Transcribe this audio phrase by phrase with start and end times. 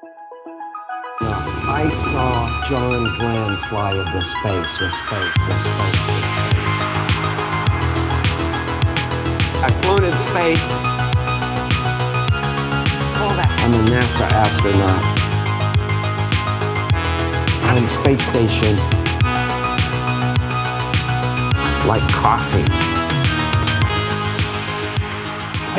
[0.00, 6.28] I saw John Glenn fly into space, to space, to space, space.
[9.60, 10.64] I've flown in space.
[13.60, 15.02] I'm a NASA astronaut.
[17.64, 18.76] I'm in space station.
[21.88, 22.87] Like coffee.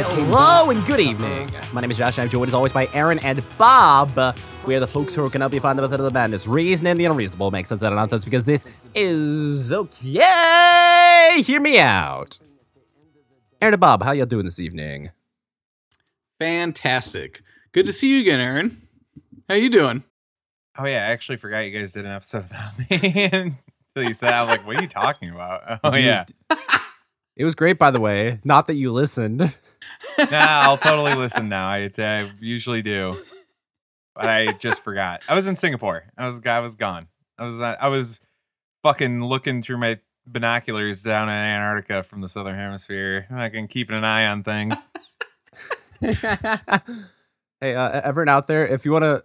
[0.01, 1.49] Hello and good evening.
[1.73, 2.17] My name is Josh.
[2.17, 4.35] and I'm joined as always by Aaron and Bob.
[4.65, 6.87] We are the folks who can help you find the method of the madness, reason
[6.87, 8.63] and the unreasonable, make sense out of nonsense because this
[8.95, 11.41] is okay.
[11.43, 12.39] Hear me out.
[13.61, 15.11] Aaron and Bob, how y'all doing this evening?
[16.39, 17.41] Fantastic.
[17.73, 18.81] Good to see you again, Aaron.
[19.49, 20.03] How you doing?
[20.77, 22.87] Oh yeah, I actually forgot you guys did an episode without me
[23.95, 24.31] until you said.
[24.31, 26.25] I was like, "What are you talking about?" Oh Dude, yeah,
[27.35, 28.39] It was great, by the way.
[28.45, 29.53] Not that you listened.
[30.17, 31.67] Nah, I'll totally listen now.
[31.67, 33.15] I, I usually do,
[34.15, 35.23] but I just forgot.
[35.29, 36.05] I was in Singapore.
[36.17, 37.07] I was I was gone.
[37.37, 38.19] I was I was
[38.83, 43.27] fucking looking through my binoculars down in Antarctica from the southern hemisphere.
[43.31, 44.75] I can keeping an eye on things.
[46.01, 49.23] hey, uh, everyone out there, if you want to,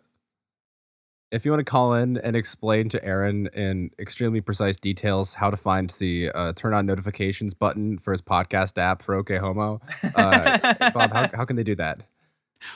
[1.35, 5.51] if you want to call in and explain to Aaron in extremely precise details how
[5.51, 9.81] to find the uh, turn on notifications button for his podcast app for OK Homo,
[10.15, 12.03] uh, Bob, how, how can they do that?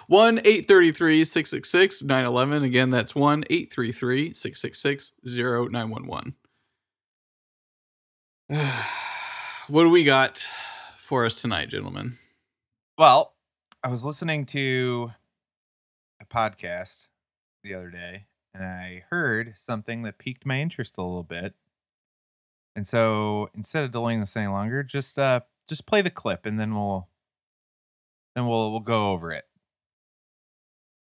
[0.08, 2.64] 1 833 666 911.
[2.64, 6.34] Again, that's 1 833 666 0911.
[9.68, 10.48] What do we got
[10.96, 12.16] for us tonight, gentlemen?
[12.96, 13.34] Well,
[13.84, 15.10] I was listening to
[16.22, 17.08] a podcast
[17.62, 21.54] the other day and I heard something that piqued my interest a little bit.
[22.76, 26.58] And so instead of delaying this any longer, just uh just play the clip and
[26.58, 27.08] then we'll
[28.34, 29.44] then we'll we'll go over it.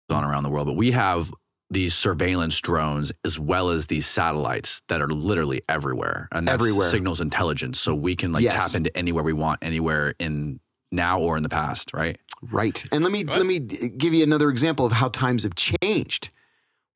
[0.10, 1.34] on around the world, but we have
[1.72, 6.90] these surveillance drones as well as these satellites that are literally everywhere, and that's Everywhere.
[6.90, 7.80] signals intelligence.
[7.80, 8.54] So we can like Yes.
[8.54, 10.60] tap into anywhere we want, anywhere in
[10.92, 12.20] now or in the past, right?
[12.44, 12.86] Right.
[12.92, 16.30] And let me let me give you another example of how times have changed.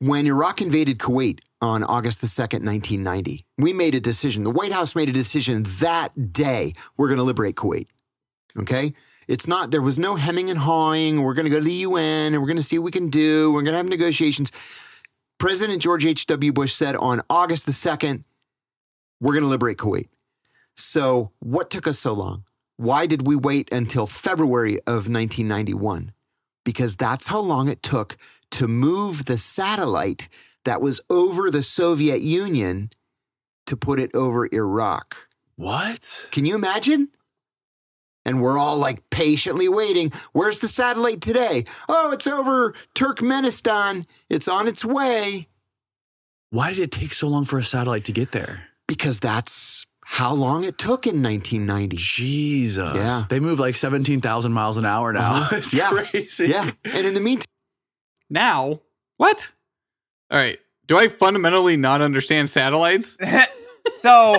[0.02, 4.44] When Iraq invaded Kuwait on August the 2nd, 1990, we made a decision.
[4.44, 7.86] The White House made a decision that day we're going to liberate Kuwait.
[8.58, 8.94] Okay?
[9.28, 11.22] It's not there was no hemming and hawing.
[11.22, 13.10] We're going to go to the UN and we're going to see what we can
[13.10, 13.52] do.
[13.52, 14.50] We're going to have negotiations.
[15.36, 16.50] President George H.W.
[16.54, 18.24] Bush said on August the 2nd,
[19.20, 20.08] we're going to liberate Kuwait.
[20.76, 22.44] So, what took us so long?
[22.78, 26.12] Why did we wait until February of 1991?
[26.64, 28.16] Because that's how long it took
[28.52, 30.28] to move the satellite
[30.64, 32.90] that was over the Soviet Union
[33.66, 35.28] to put it over Iraq.
[35.56, 36.28] What?
[36.32, 37.08] Can you imagine?
[38.24, 40.12] And we're all like patiently waiting.
[40.32, 41.64] Where's the satellite today?
[41.88, 44.06] Oh, it's over Turkmenistan.
[44.28, 45.48] It's on its way.
[46.50, 48.64] Why did it take so long for a satellite to get there?
[48.88, 51.96] Because that's how long it took in 1990.
[51.96, 52.94] Jesus.
[52.96, 53.22] Yeah.
[53.28, 55.36] They move like 17,000 miles an hour now.
[55.36, 55.56] Uh-huh.
[55.58, 55.90] It's Yeah.
[55.90, 56.48] crazy.
[56.48, 56.72] Yeah.
[56.84, 57.46] And in the meantime,
[58.30, 58.80] Now,
[59.16, 59.52] what?
[60.30, 60.58] All right.
[60.86, 63.18] Do I fundamentally not understand satellites?
[63.94, 64.36] so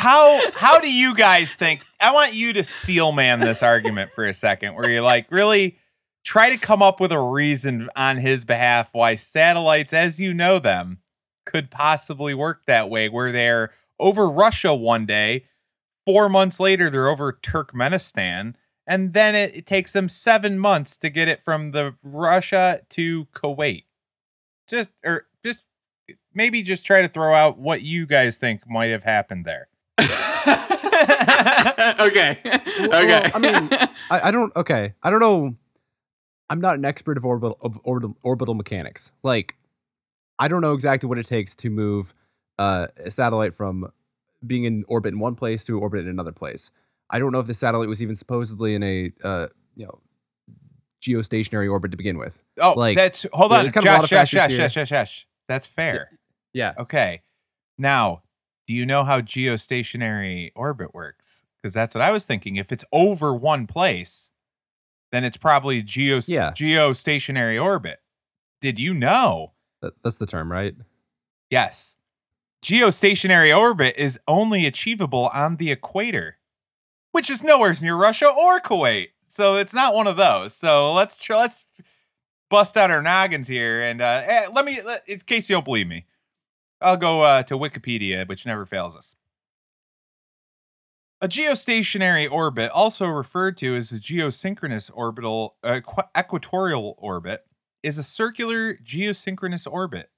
[0.00, 4.24] how how do you guys think I want you to steel man this argument for
[4.24, 5.76] a second where you're like really
[6.24, 10.58] try to come up with a reason on his behalf why satellites as you know
[10.58, 11.00] them
[11.44, 15.44] could possibly work that way where they're over Russia one day
[16.06, 18.54] 4 months later they're over Turkmenistan
[18.86, 23.26] and then it, it takes them 7 months to get it from the Russia to
[23.34, 23.84] Kuwait
[24.68, 25.64] just or just
[26.32, 29.68] maybe just try to throw out what you guys think might have happened there.
[32.00, 32.38] okay.
[32.44, 33.30] Well, okay.
[33.34, 33.68] I mean,
[34.10, 34.54] I, I don't.
[34.56, 35.54] Okay, I don't know.
[36.48, 39.12] I'm not an expert of orbital of orbital, orbital mechanics.
[39.22, 39.56] Like,
[40.38, 42.14] I don't know exactly what it takes to move
[42.58, 43.92] uh, a satellite from
[44.46, 46.70] being in orbit in one place to orbit in another place.
[47.10, 50.00] I don't know if the satellite was even supposedly in a uh, you know
[51.02, 52.42] geostationary orbit to begin with.
[52.60, 54.56] oh, like, that's hold on, kind of a lot Josh, of Josh, Josh.
[54.56, 55.26] Josh, Josh, Josh.
[55.48, 56.10] That's fair.
[56.52, 56.74] Yeah.
[56.78, 57.22] Okay.
[57.78, 58.22] Now,
[58.66, 61.42] do you know how geostationary orbit works?
[61.56, 62.56] Because that's what I was thinking.
[62.56, 64.30] If it's over one place,
[65.12, 66.52] then it's probably geo Yeah.
[66.52, 67.98] geostationary orbit.
[68.60, 69.52] Did you know?
[69.82, 70.74] That, that's the term, right?
[71.50, 71.96] Yes.
[72.64, 76.36] Geostationary orbit is only achievable on the equator,
[77.12, 79.08] which is nowhere near Russia or Kuwait.
[79.26, 80.54] So it's not one of those.
[80.54, 81.66] So let's tr- let's
[82.48, 85.64] bust out our noggins here and uh, eh, let me let, in case you don't
[85.64, 86.06] believe me,
[86.80, 89.14] I'll go uh, to Wikipedia, which never fails us.
[91.22, 97.44] A geostationary orbit, also referred to as a geosynchronous orbital uh, equ- equatorial orbit,
[97.82, 100.10] is a circular geosynchronous orbit,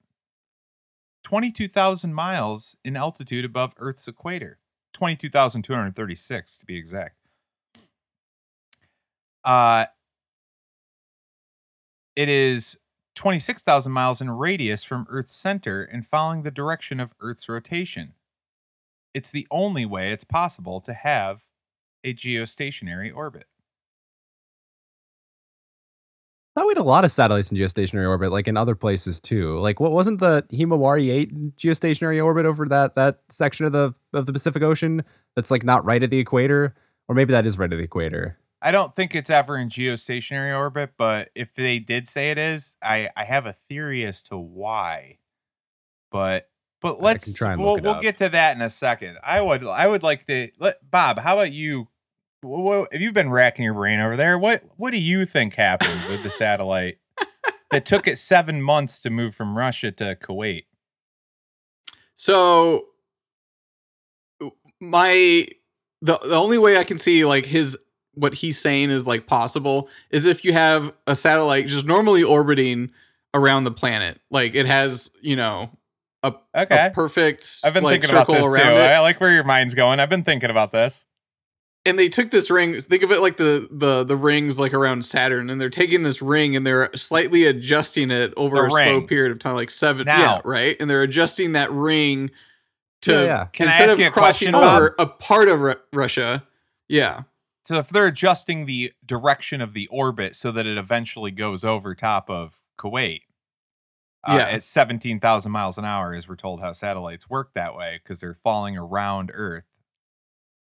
[1.23, 4.59] 22,000 miles in altitude above Earth's equator,
[4.93, 7.17] 22,236 to be exact.
[9.43, 9.85] Uh,
[12.15, 12.77] it is
[13.15, 18.13] 26,000 miles in radius from Earth's center and following the direction of Earth's rotation.
[19.13, 21.41] It's the only way it's possible to have
[22.03, 23.47] a geostationary orbit.
[26.55, 29.57] Thought we had a lot of satellites in geostationary orbit, like in other places too.
[29.59, 33.93] Like, what wasn't the Himawari eight in geostationary orbit over that that section of the
[34.13, 35.03] of the Pacific Ocean
[35.35, 36.75] that's like not right at the equator,
[37.07, 38.37] or maybe that is right at the equator.
[38.61, 42.77] I don't think it's ever in geostationary orbit, but if they did say it is,
[42.81, 45.17] I I have a theory as to why.
[46.11, 46.49] But
[46.81, 49.17] but let's try and we'll we'll get to that in a second.
[49.23, 51.19] I would I would like to let Bob.
[51.19, 51.87] How about you?
[52.43, 54.37] What, have you been racking your brain over there?
[54.37, 56.97] What what do you think happened with the satellite
[57.71, 60.65] that took it seven months to move from Russia to Kuwait?
[62.15, 62.85] So
[64.79, 65.47] my
[66.01, 67.77] the the only way I can see like his
[68.15, 72.91] what he's saying is like possible is if you have a satellite just normally orbiting
[73.33, 74.19] around the planet.
[74.29, 75.71] Like it has, you know,
[76.21, 76.87] a, Okay.
[76.87, 78.69] a perfect I've been like thinking about circle this too.
[78.69, 78.77] it.
[78.77, 79.99] I like where your mind's going.
[79.99, 81.05] I've been thinking about this.
[81.85, 85.03] And they took this ring think of it like the the the rings like around
[85.03, 89.01] saturn and they're taking this ring and they're slightly adjusting it over The a slow
[89.01, 90.75] period of time like seven Now- yeah right?
[90.79, 92.31] And they're adjusting that ring
[93.01, 93.45] to Yeah, yeah.
[93.53, 96.43] Can instead of crossing over a part of Ru- russia
[96.89, 97.23] yeah.
[97.65, 101.95] So if they're adjusting the direction of the orbit so that it eventually goes over
[101.95, 103.21] top of Kuwait
[104.25, 104.55] uh, Yeah.
[104.55, 108.33] at 17,000 miles an hour, as we're told how satellites work that way because they're
[108.33, 109.63] falling around Earth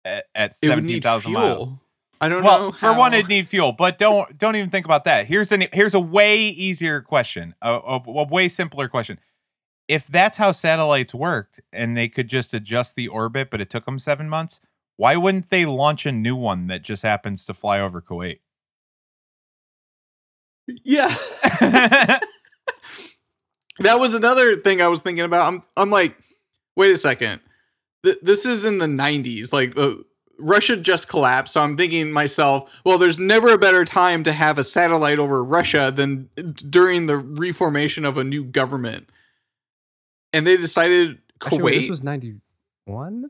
[0.08, 1.70] at, at need 17,000 miles.
[2.22, 5.04] i don't Well, know for one, it'd need fuel, but don't don't even think about
[5.04, 5.28] that.
[5.28, 9.20] Here's an here's a way easier question, a, a, a way simpler question.
[9.88, 13.86] If that's how satellites worked and they could just adjust the orbit, but it took
[13.86, 14.60] them seven months,
[14.98, 18.40] why wouldn't they launch a new one that just happens to fly over Kuwait?
[20.84, 21.16] yeah
[23.80, 25.48] that was another thing I was thinking about.
[25.48, 26.18] I'm I'm like,
[26.76, 27.42] wait a second.
[28.04, 29.52] Th- this is in the 90s.
[29.54, 30.04] Like the
[30.40, 34.58] Russia just collapsed, so I'm thinking myself, well, there's never a better time to have
[34.58, 36.30] a satellite over Russia than
[36.70, 39.10] during the reformation of a new government.
[40.34, 42.36] And they decided Actually, wait, Kuwait this was ninety
[42.86, 43.30] one.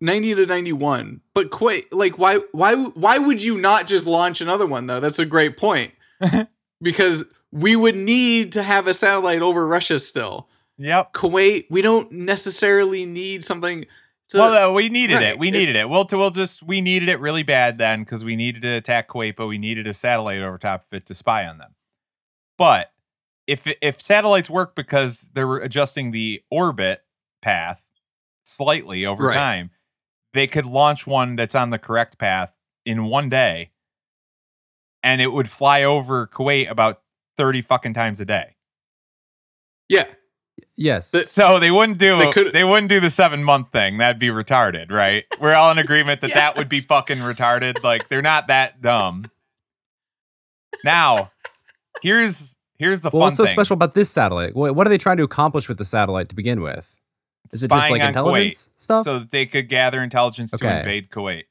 [0.00, 1.20] 90 to 91.
[1.34, 5.00] But Kuwait, like why why why would you not just launch another one though?
[5.00, 5.92] That's a great point.
[6.82, 10.48] because we would need to have a satellite over Russia still.
[10.78, 11.12] Yep.
[11.12, 13.86] Kuwait, we don't necessarily need something.
[14.30, 15.38] To, well, uh, we needed right, it.
[15.38, 15.88] We it- needed it.
[15.88, 19.36] We'll, we'll just we needed it really bad then because we needed to attack Kuwait,
[19.36, 21.74] but we needed a satellite over top of it to spy on them.
[22.58, 22.90] But
[23.46, 27.02] if if satellites work because they're adjusting the orbit
[27.40, 27.80] path
[28.44, 29.34] slightly over Right.
[29.34, 29.70] time,
[30.34, 32.54] they could launch one that's on the correct path
[32.84, 33.70] in one day,
[35.02, 37.00] and it would fly over Kuwait about
[37.38, 38.56] thirty fucking times a day.
[40.78, 41.10] Yeah, Yes.
[41.10, 43.98] The- So they wouldn't do They they, wouldn't do the seven month thing.
[43.98, 45.24] That'd be retarded, right?
[45.40, 47.82] We're all in agreement that that would be fucking retarded.
[47.82, 49.26] Like they're not that dumb.
[50.84, 51.32] Now,
[52.02, 53.54] here's here's the well, fun what's so thing.
[53.54, 54.54] special about this satellite?
[54.54, 56.86] What, what are they trying to accomplish with the satellite to begin with?
[57.52, 59.04] Is it just Spying like on intelligence Kuwait, stuff?
[59.04, 61.44] so that they could gather intelligence to invade Kuwait.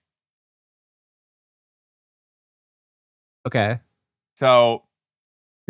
[3.45, 3.79] okay,
[4.35, 4.83] So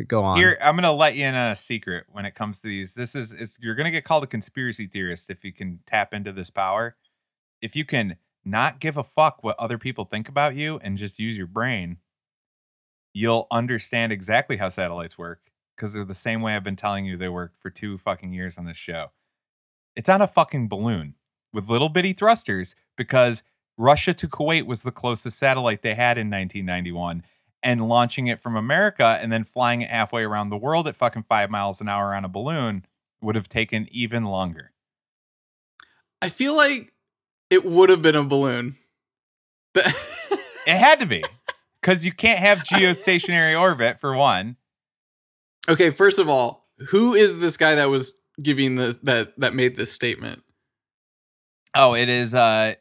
[0.03, 0.37] go on.
[0.37, 2.93] Here, I'm gonna let you in on a secret when it comes to these.
[2.93, 6.49] This is you're gonna get called a conspiracy theorist if you can tap into this
[6.49, 6.95] power.
[7.61, 11.19] If you can not give a fuck what other people think about you and just
[11.19, 11.97] use your brain,
[13.13, 15.41] you'll understand exactly how satellites work
[15.75, 18.57] because they're the same way I've been telling you they work for two fucking years
[18.57, 19.07] on this show.
[19.95, 21.15] It's on a fucking balloon
[21.53, 23.43] with little bitty thrusters because
[23.77, 27.23] Russia to Kuwait was the closest satellite they had in 1991
[27.67, 31.25] and launching it from America and then flying it halfway around the world at fucking
[31.27, 32.85] five miles an hour on a balloon
[33.21, 34.71] would have taken even longer.
[36.21, 36.93] I feel like
[37.49, 38.75] it would have been a balloon.
[39.73, 39.93] But-
[40.65, 41.23] It had to be
[41.81, 44.55] because you can't have geostationary orbit for one.
[45.69, 49.75] okay, first of all, who is this guy that was giving this that that made
[49.77, 50.43] this statement?
[51.75, 52.75] Oh, it is uh,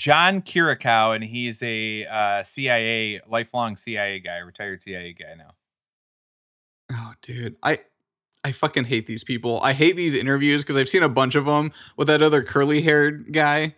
[0.00, 5.50] John Kiriakou, and he's a uh, CIA, lifelong CIA guy, retired CIA guy now.
[6.90, 7.80] Oh, dude, I
[8.42, 9.60] I fucking hate these people.
[9.62, 12.80] I hate these interviews because I've seen a bunch of them with that other curly
[12.80, 13.74] haired guy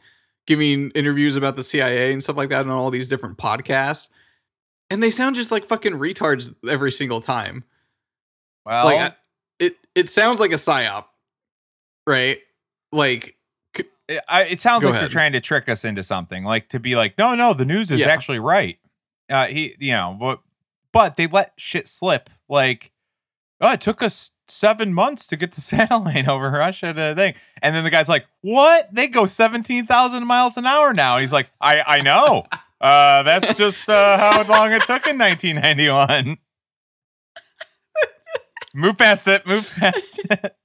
[0.47, 4.09] giving interviews about the CIA and stuff like that on all these different podcasts,
[4.91, 7.64] and they sound just like fucking retards every single time.
[8.64, 9.17] Well, like I-
[9.59, 11.07] it it sounds like a psyop,
[12.07, 12.38] right?
[12.93, 13.37] Like
[14.09, 16.80] it, I, it sounds Go like they're trying to trick us into something, like to
[16.80, 18.09] be like, no, no, the news is Yeah.
[18.09, 18.78] actually right.
[19.30, 20.40] Uh, he, you know, but
[20.92, 22.28] but they let shit slip.
[22.49, 22.90] Like,
[23.61, 27.35] oh, it took us seven months to get the satellite over Russia to the thing,
[27.62, 28.92] and then the guy's like, what?
[28.94, 31.16] They go seventeen thousand miles an hour now.
[31.16, 32.47] And he's like, I, I know.
[32.82, 36.37] Uh, that's just uh, how long it took in 1991.
[38.75, 39.47] move past it.
[39.47, 40.56] Move past it.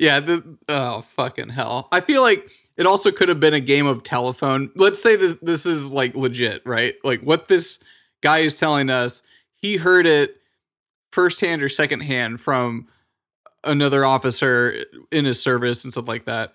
[0.00, 1.86] Yeah, the oh fucking hell.
[1.92, 4.70] I feel like it also could have been a game of telephone.
[4.74, 6.94] Let's say this this is like legit, right?
[7.04, 7.78] Like what this
[8.22, 9.22] guy is telling us,
[9.56, 10.36] he heard it
[11.12, 12.88] firsthand or secondhand from
[13.62, 16.54] another officer in his service and stuff like that.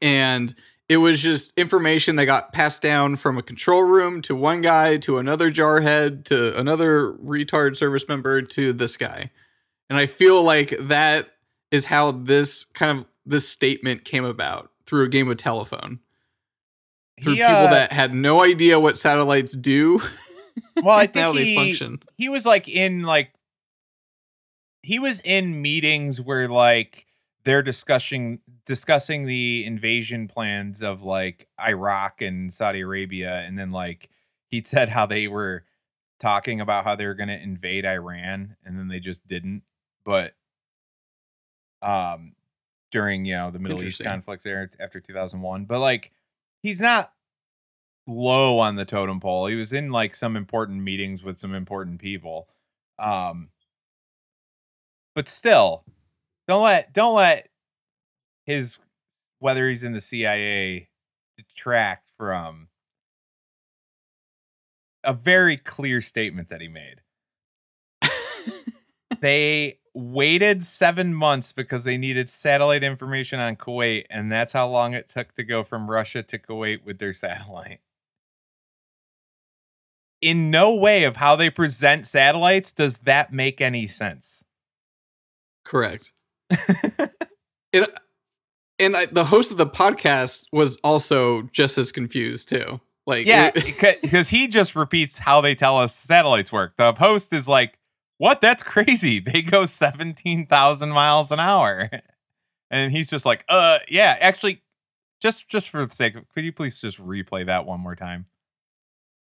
[0.00, 0.52] And
[0.88, 4.96] it was just information that got passed down from a control room to one guy
[4.96, 9.30] to another jarhead to another retard service member to this guy.
[9.88, 11.28] And I feel like that
[11.72, 15.98] is how this kind of this statement came about through a game of telephone.
[17.22, 20.00] Through He, people uh, that had no idea what satellites do.
[20.82, 22.02] well, I think they he, function.
[22.16, 23.32] he was like in like
[24.82, 27.06] he was in meetings where like
[27.44, 34.10] they're discussing discussing the invasion plans of like Iraq and Saudi Arabia and then like
[34.48, 35.64] he said how they were
[36.20, 39.62] talking about how they were going to invade Iran and then they just didn't
[40.04, 40.34] but
[41.82, 42.34] um
[42.90, 46.12] during you know the Middle East conflicts there after 2001 but like
[46.62, 47.12] he's not
[48.06, 49.46] low on the totem pole.
[49.46, 52.48] He was in like some important meetings with some important people.
[52.98, 53.48] Um
[55.14, 55.84] but still,
[56.48, 57.48] don't let don't let
[58.46, 58.78] his
[59.38, 60.88] whether he's in the CIA
[61.36, 62.68] detract from
[65.04, 67.00] a very clear statement that he made.
[69.20, 74.94] they waited 7 months because they needed satellite information on Kuwait and that's how long
[74.94, 77.80] it took to go from Russia to Kuwait with their satellite
[80.22, 84.44] in no way of how they present satellites does that make any sense.
[85.64, 86.12] Correct.
[87.72, 87.86] and
[88.78, 92.80] and I, the host of the podcast was also just as confused too.
[93.06, 93.50] Like Yeah,
[94.02, 96.74] because he just repeats how they tell us satellites work.
[96.78, 97.78] The host is like,
[98.22, 98.40] "What?
[98.40, 99.18] That's crazy.
[99.32, 101.90] They go 17,000 miles an hour."
[102.70, 104.62] And he's just like, "Uh, yeah, actually
[105.20, 108.26] just just for the sake of could you please just replay that one more time?"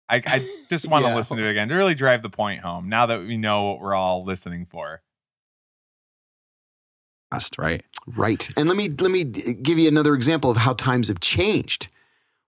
[0.10, 1.16] I I just want to Yeah.
[1.16, 3.80] listen to it again to really drive the point home now that we know what
[3.80, 5.02] we're all listening for.
[7.58, 7.84] Right?
[8.08, 8.50] Right.
[8.58, 11.88] And let me let me give you another example of how times have changed.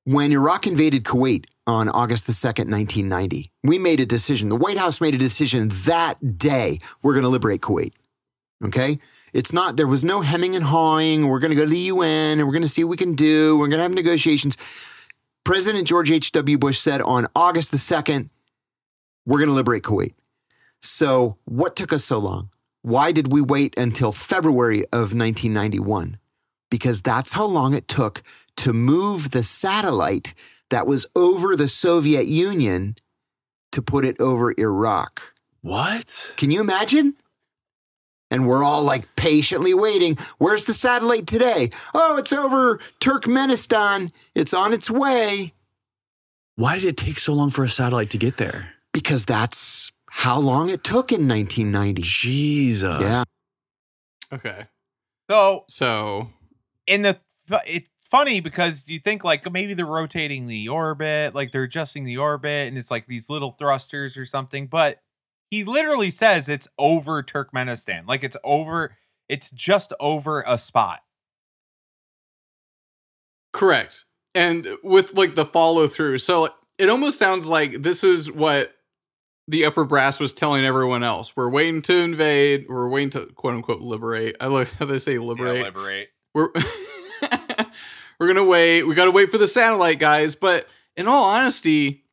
[0.10, 4.50] When Iraq invaded Kuwait on August the 2nd, 1990, we made a decision.
[4.50, 7.94] The White House made a decision that day we're going to liberate Kuwait.
[8.66, 8.98] Okay?
[9.34, 11.28] It's not there was no hemming and hawing.
[11.28, 13.14] We're going to go to the UN and we're going to see what we can
[13.14, 13.56] do.
[13.56, 14.58] We're going to have negotiations.
[15.44, 16.58] President George H.W.
[16.58, 18.32] Bush said on August the 2nd,
[19.28, 20.16] we're going to liberate Kuwait.
[20.82, 22.50] So, what took us so long?
[22.82, 26.18] Why did we wait until February of 1991?
[26.72, 28.24] Because that's how long it took
[28.60, 30.34] to move the satellite
[30.70, 32.96] that was over the Soviet Union
[33.72, 35.34] to put it over Iraq.
[35.62, 36.34] What?
[36.38, 37.16] Can you imagine?
[38.32, 40.18] And we're all like patiently waiting.
[40.38, 41.72] Where's the satellite today?
[41.94, 44.12] Oh, it's over Turkmenistan.
[44.36, 45.54] It's on its way.
[46.56, 48.72] Why did it take so long for a satellite to get there?
[48.94, 52.02] Because that's how long it took in 1990.
[52.02, 53.02] Jesus.
[53.02, 53.24] Yeah.
[54.34, 54.68] okay.
[55.30, 56.30] So So
[56.86, 57.20] in the
[57.66, 62.18] it's funny because you think like maybe they're rotating the orbit, like they're adjusting the
[62.18, 64.68] orbit, and it's like these little thrusters or something.
[64.68, 65.02] But
[65.52, 68.96] he literally says it's over Turkmenistan, like it's over,
[69.28, 71.02] it's just over a spot.
[73.54, 74.06] correct.
[74.36, 76.20] And with like the follow through.
[76.20, 78.74] So it almost sounds like this is what
[79.48, 81.36] the upper brass was telling everyone else.
[81.36, 82.68] We're waiting to invade.
[82.70, 84.36] We're waiting to quote unquote liberate.
[84.40, 85.58] I like how they say liberate.
[85.58, 86.10] Yeah, liberate.
[86.34, 86.50] we're
[88.20, 88.84] we're gonna wait.
[88.84, 90.36] We gotta wait for the satellite, guys.
[90.36, 90.66] But
[90.98, 92.04] in all honesty,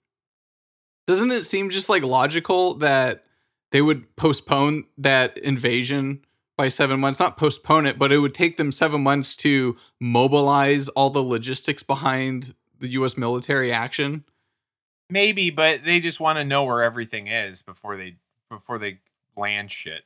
[1.06, 3.24] doesn't it seem just like logical that
[3.72, 6.24] they would postpone that invasion
[6.56, 7.18] by seven months?
[7.20, 11.82] Not postpone it, but it would take them seven months to mobilize all the logistics
[11.82, 13.16] behind the U.S.
[13.16, 14.24] military action.
[15.08, 18.16] Maybe, but they just want to know where everything is before they
[18.50, 18.98] before they
[19.36, 20.02] land shit.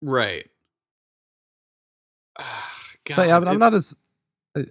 [0.00, 0.46] Right.
[3.04, 3.94] God, so yeah, but I'm it- not as
[4.56, 4.62] uh,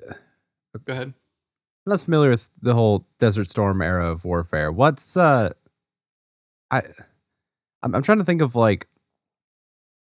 [0.86, 1.14] Go ahead.
[1.86, 4.72] I'm not familiar with the whole Desert Storm era of warfare.
[4.72, 5.52] What's uh,
[6.70, 6.82] I
[7.84, 8.88] I'm, I'm trying to think of like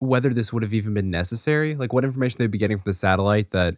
[0.00, 1.74] whether this would have even been necessary.
[1.74, 3.76] Like what information they'd be getting from the satellite that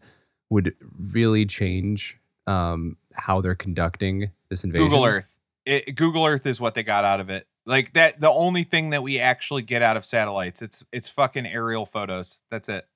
[0.51, 0.75] would
[1.13, 4.89] really change um, how they're conducting this invasion.
[4.89, 5.35] Google Earth.
[5.67, 7.47] It, Google Earth is what they got out of it.
[7.67, 11.47] Like that, the only thing that we actually get out of satellites, it's it's fucking
[11.47, 12.41] aerial photos.
[12.51, 12.87] That's it.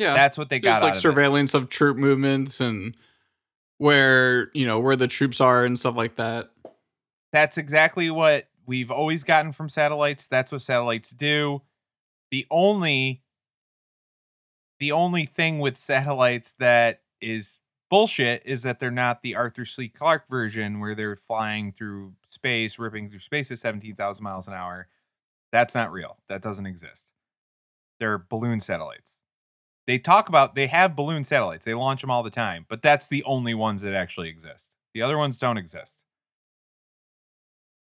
[0.00, 2.96] Yeah, That's what they got like of surveillance of troop movements and
[3.76, 6.48] where you know where the troops are and stuff like that.
[7.34, 10.26] That's exactly what we've always gotten from satellites.
[10.26, 11.60] That's what satellites do.
[12.30, 13.22] The only
[14.78, 17.58] the only thing with satellites that is
[17.90, 19.90] bullshit is that they're not the Arthur C.
[19.90, 24.88] Clarke version where they're flying through space, ripping through space at 17,000 miles an hour.
[25.52, 26.16] That's not real.
[26.30, 27.06] That doesn't exist.
[27.98, 29.16] They're balloon satellites.
[29.90, 31.64] They talk about they have balloon satellites.
[31.64, 34.70] They launch them all the time, but that's the only ones that actually exist.
[34.94, 35.96] The other ones don't exist.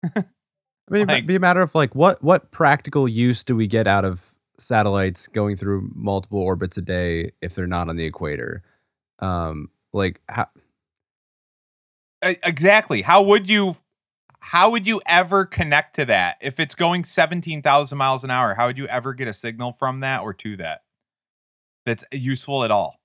[0.04, 0.24] I
[0.90, 3.86] mean, Like- it'd be a matter of like what what practical use do we get
[3.86, 8.64] out of satellites going through multiple orbits a day if they're not on the equator?
[9.20, 10.48] Um, like how,
[12.24, 13.76] exactly how would you
[14.40, 18.66] how would you ever connect to that if it's going 17,000 miles an hour how
[18.66, 20.82] would you ever get a signal from that or to that
[21.86, 22.96] that's useful at all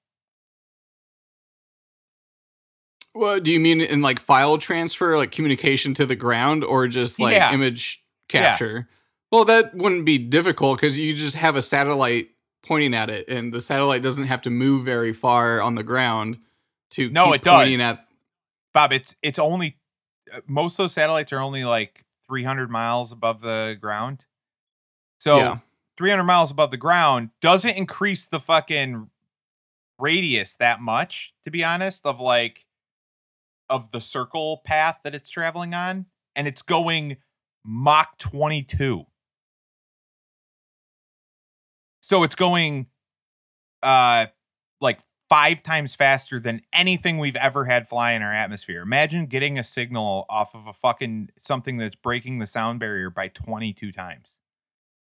[3.14, 7.18] Well, do you mean in like file transfer, like communication to the ground, or just
[7.18, 7.52] like Yeah.
[7.54, 8.02] image
[8.32, 8.42] Yeah.
[8.42, 8.88] capture?
[9.32, 12.28] Well, that wouldn't be difficult because you just have a satellite
[12.62, 16.38] pointing at it, and the satellite doesn't have to move very far on the ground
[16.90, 17.78] to No, it does.
[17.80, 18.06] at.
[18.74, 19.78] bob it's it's only
[20.32, 24.24] uh, most of those satellites are only like 300 miles above the ground
[25.18, 25.56] so Yeah.
[25.96, 29.10] 300 miles above the ground doesn't increase the fucking
[29.98, 32.66] radius that much to be honest of like
[33.70, 37.16] of the circle path that it's traveling on and it's going
[37.64, 39.04] mach 22
[42.00, 42.86] so it's going
[43.82, 44.26] uh
[44.80, 48.82] like five times faster than anything we've ever had fly in our atmosphere.
[48.82, 53.26] Imagine getting a signal off of a fucking something that's breaking the sound barrier by
[53.26, 54.36] 22 times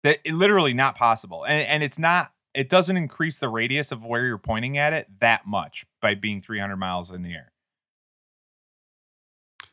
[0.05, 4.05] that it, literally not possible and and it's not it doesn't increase the radius of
[4.05, 7.53] where you're pointing at it that much by being 300 miles in the air.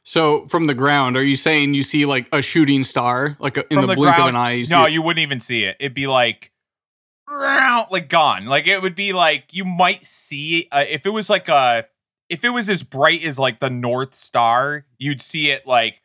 [0.04, 3.62] So from the ground, are you saying you see like a shooting star, like a,
[3.72, 4.52] in From the, blink of ground- an eye?
[4.54, 5.76] You no you wouldn't even see it.
[5.80, 6.52] It'd be like
[7.28, 8.46] like gone.
[8.46, 11.86] Like it would be like you might see uh, if it was like a
[12.30, 15.96] if it was as bright as like the north star you'd see it like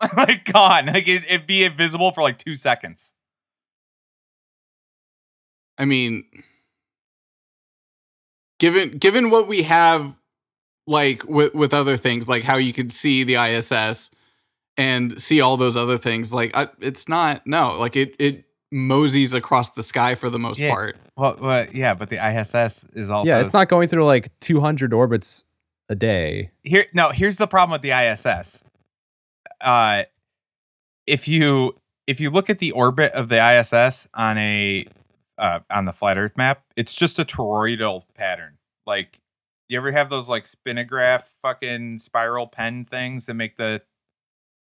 [0.16, 3.12] like gone like it, it'd be invisible for like two seconds
[5.78, 6.24] I mean,
[8.58, 10.14] given given what we have,
[10.86, 14.10] like with with other things, like how you could see the ISS
[14.76, 19.32] and see all those other things, like I, it's not no, like it it moseys
[19.32, 20.70] across the sky for the most Yeah.
[20.70, 20.96] part.
[21.16, 24.92] well, well yeah but the iss is also yeah, it's not going through like 200
[24.92, 25.42] orbits
[25.88, 26.50] a day.
[26.62, 28.62] here no here's the problem with the iss
[29.60, 30.04] uh
[31.06, 31.74] if you
[32.06, 34.86] if you look at the orbit of the iss on a
[35.38, 38.58] uh on the flat earth map it's just a toroidal pattern.
[38.86, 39.18] Like
[39.68, 43.82] you ever have those like Spirograph fucking spiral pen things that make the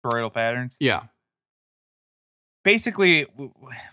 [0.05, 0.77] toroidal patterns?
[0.81, 1.05] Yeah,
[2.64, 3.27] basically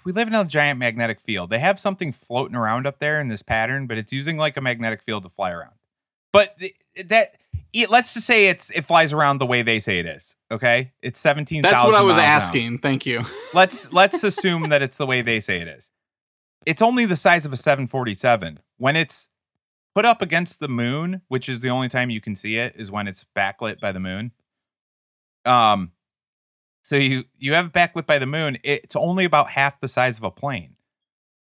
[0.04, 1.50] we live in a giant magnetic field.
[1.50, 4.62] They have something floating around up there in this pattern but it's using like a
[4.62, 5.74] magnetic field to fly around.
[6.32, 6.76] But th-
[7.06, 7.36] that
[7.74, 10.94] it, let's just say it's it flies around the way they say it is okay
[11.02, 11.64] it's seventeen.
[11.64, 12.78] that's what I was asking.
[12.80, 13.24] Thank you.
[13.54, 15.92] let's let's assume that it's the way they say it is
[16.66, 19.30] it's only the size of a 747 when it's
[19.96, 22.92] put up against the moon which is the only time you can see it is
[22.92, 24.32] when it's backlit by the moon
[25.46, 25.92] um
[26.84, 30.18] so you you have it backlit by the moon it's only about half the size
[30.18, 30.76] of a plane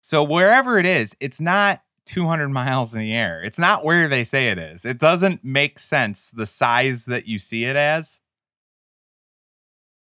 [0.00, 4.24] so wherever it is it's not 200 miles in the air it's not where they
[4.24, 8.20] say it is it doesn't make sense the size that you see it as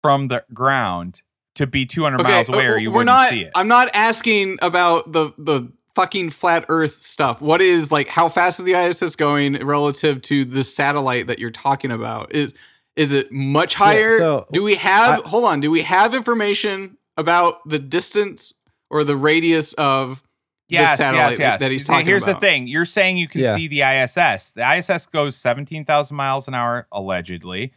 [0.02, 1.22] from the ground
[1.54, 3.30] to be 200 miles away or uh, you we're wouldn't not.
[3.30, 7.40] see it I'm not asking about the the fucking flat Earth stuff.
[7.40, 8.06] What is like?
[8.06, 12.35] How fast is the ISS going relative to the satellite that you're talking about?
[12.35, 12.54] Is
[12.94, 14.18] is it much higher?
[14.18, 15.24] so do we have?
[15.24, 15.61] I- hold on.
[15.61, 18.52] Do we have information about the distance
[18.90, 20.22] or the radius of
[20.68, 21.61] yes, the satellite yes, yes.
[21.61, 22.40] that he's talking Here's about?
[22.40, 23.57] the thing: you're saying you can Yeah.
[23.57, 24.52] see the ISS.
[24.52, 27.72] The ISS goes 17,000 miles an hour allegedly,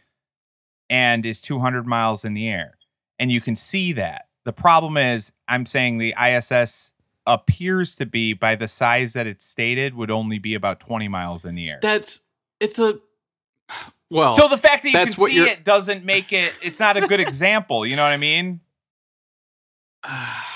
[0.88, 2.78] and is 200 miles in the air,
[3.18, 4.26] and you can see that.
[4.44, 6.92] The problem is, I'm saying the ISS
[7.26, 11.44] appears to be by the size that it's stated would only be about 20 miles
[11.44, 11.78] in the air.
[11.82, 12.20] That's
[12.58, 12.98] it's a
[14.10, 16.52] well, so the fact that you can see it doesn't make it.
[16.62, 17.86] It's not a good example.
[17.86, 18.60] You know what I mean?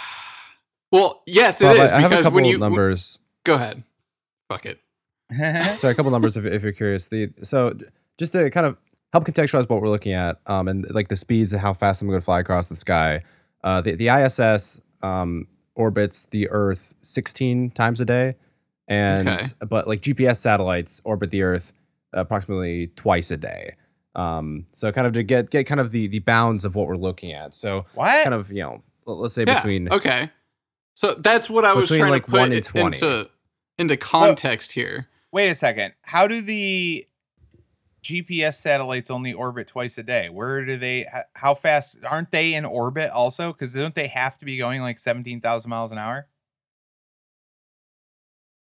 [0.95, 3.19] well, yes, it Bob, is I, I have a because couple when you numbers.
[3.45, 3.83] go ahead,
[4.49, 4.79] fuck it.
[5.81, 7.09] Sorry, a couple numbers if, if you're curious.
[7.09, 7.77] The so
[8.19, 8.77] just to kind of
[9.13, 12.09] help contextualize what we're looking at, um, and like the speeds and how fast I'm
[12.09, 13.23] going to fly across the sky.
[13.63, 18.35] Uh, the the ISS um orbits the Earth 16 times a day,
[18.89, 19.47] and Okay.
[19.69, 21.73] but like GPS satellites orbit the Earth
[22.13, 23.75] approximately twice a day.
[24.15, 26.97] Um, so kind of to get get kind of the the bounds of what we're
[26.97, 27.55] looking at.
[27.55, 28.23] So what?
[28.23, 30.31] kind of you know let's say Yeah, between okay.
[30.95, 33.31] So that's what I Between was trying like to put into
[33.79, 35.09] into context here.
[35.33, 35.95] Wait a second.
[36.03, 37.07] How do the
[38.05, 40.29] GPS satellites only orbit twice a day?
[40.29, 41.07] Where do they?
[41.35, 43.53] How fast aren't they in orbit also?
[43.53, 46.29] Because don't they have to be going like seventeen thousand miles an hour?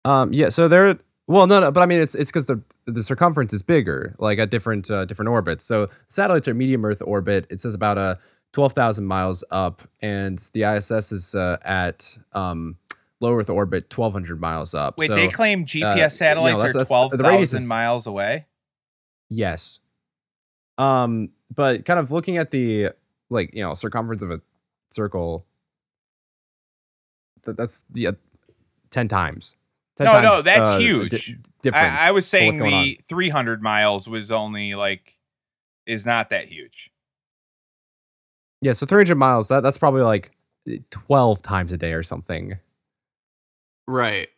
[0.04, 0.32] Um.
[0.32, 0.50] Yeah.
[0.50, 3.62] So they're well, no, no, but I mean, it's it's because the the circumference is
[3.62, 5.64] bigger, like at different uh, different orbits.
[5.64, 7.46] So satellites are medium Earth orbit.
[7.48, 8.18] It says about a
[8.52, 12.76] 12,000 miles up, and the ISS is uh, at um,
[13.20, 14.98] low Earth orbit, 1,200 miles up.
[14.98, 18.46] Wait, so, they claim GPS uh, satellites that's, are 12,000 miles away?
[19.30, 19.80] Yes.
[20.76, 22.90] Um, but kind of looking at the,
[23.30, 24.40] like, you know, circumference of a
[24.90, 25.46] circle,
[27.44, 28.16] th- that's the
[28.90, 29.56] 10 times.
[29.96, 31.38] 10 no, times, no, that's uh, huge.
[31.72, 32.94] i was saying the on.
[33.08, 35.16] 300 miles was only like,
[35.86, 36.91] is not that huge.
[38.62, 40.30] Yeah, so 300 miles, that, that's probably like
[40.90, 42.56] 12 times a day or something.
[43.88, 44.28] Right.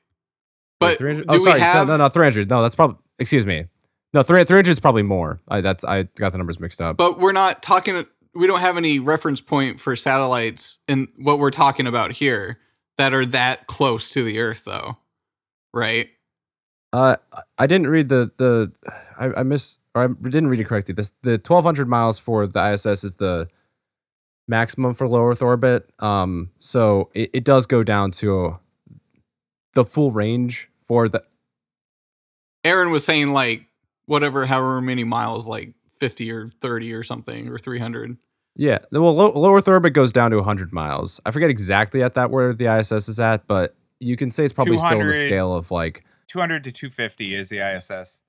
[0.81, 1.55] But 300 do oh, sorry.
[1.55, 2.49] we have no, no, no, 300.
[2.49, 3.67] No, that's probably, excuse me.
[4.15, 5.41] No, 300, 300 is probably more.
[5.49, 6.97] I, that's, I got the numbers mixed up.
[6.97, 11.51] but we're not talking we don't have any reference point for satellites in what we're
[11.51, 12.59] talking about here
[12.99, 14.97] that are that close to the earth though.
[15.73, 16.09] Right?
[16.93, 17.17] Uh,
[17.59, 18.73] I- didn't read the, the,
[19.19, 20.95] I, I missed, or I didn't read it correctly.
[20.95, 23.49] This, the 1200 miles for the ISS is the
[24.47, 25.89] maximum for low Earth orbit.
[26.01, 28.59] Um, so it, it does go down to
[29.75, 31.25] the full range for the,
[32.65, 33.67] Aaron was saying like
[34.07, 38.17] whatever however many miles like 50 or 30 or something or 300.
[38.57, 41.21] Yeah, well, low, low Earth orbit goes down to 100 miles.
[41.27, 44.53] I forget exactly at that where the ISS is at, but you can say it's
[44.53, 48.21] probably still in the scale of like, Two hundred to two fifty is the ISS.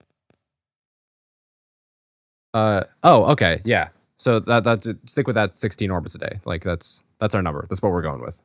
[2.54, 3.90] uh, oh, okay, yeah.
[4.18, 6.40] So that that stick with that 16 orbits a day.
[6.46, 7.66] Like that's that's our number.
[7.70, 8.40] That's what we're going with.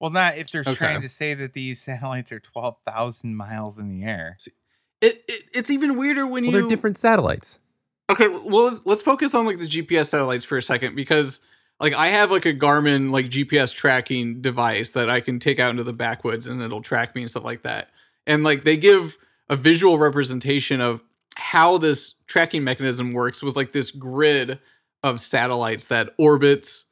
[0.00, 0.76] Well, not if they're Okay.
[0.76, 4.36] trying to say that these satellites are twelve thousand miles in the air.
[5.00, 7.58] It, it it's even weirder when Well, you they're different satellites.
[8.10, 11.40] Okay, well let's, let's focus on like the GPS satellites for a second because
[11.78, 15.70] like I have like a Garmin like GPS tracking device that I can take out
[15.70, 17.90] into the backwoods and it'll track me and stuff like that.
[18.26, 19.16] And like they give
[19.48, 21.02] a visual representation of
[21.40, 24.60] how this tracking mechanism works with like this grid
[25.02, 26.84] of satellites that orbits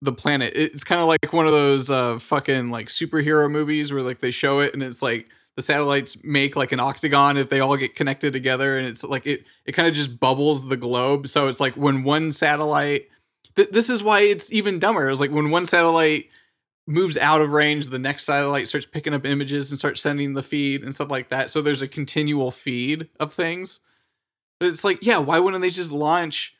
[0.00, 0.52] the planet.
[0.56, 4.30] It's kind of like one of those uh fucking like superhero movies where like they
[4.30, 7.96] show it and it's like the satellites make like an octagon if they all get
[7.96, 11.58] connected together and it's like it it kind of just bubbles the globe so it's
[11.58, 13.08] like when one satellite
[13.56, 16.28] th- this is why it's even dumber it's like when one satellite
[16.88, 20.42] moves out of range the next satellite starts picking up images and starts sending the
[20.42, 23.80] feed and stuff like that so there's a continual feed of things
[24.58, 26.54] but it's like yeah why wouldn't they just launch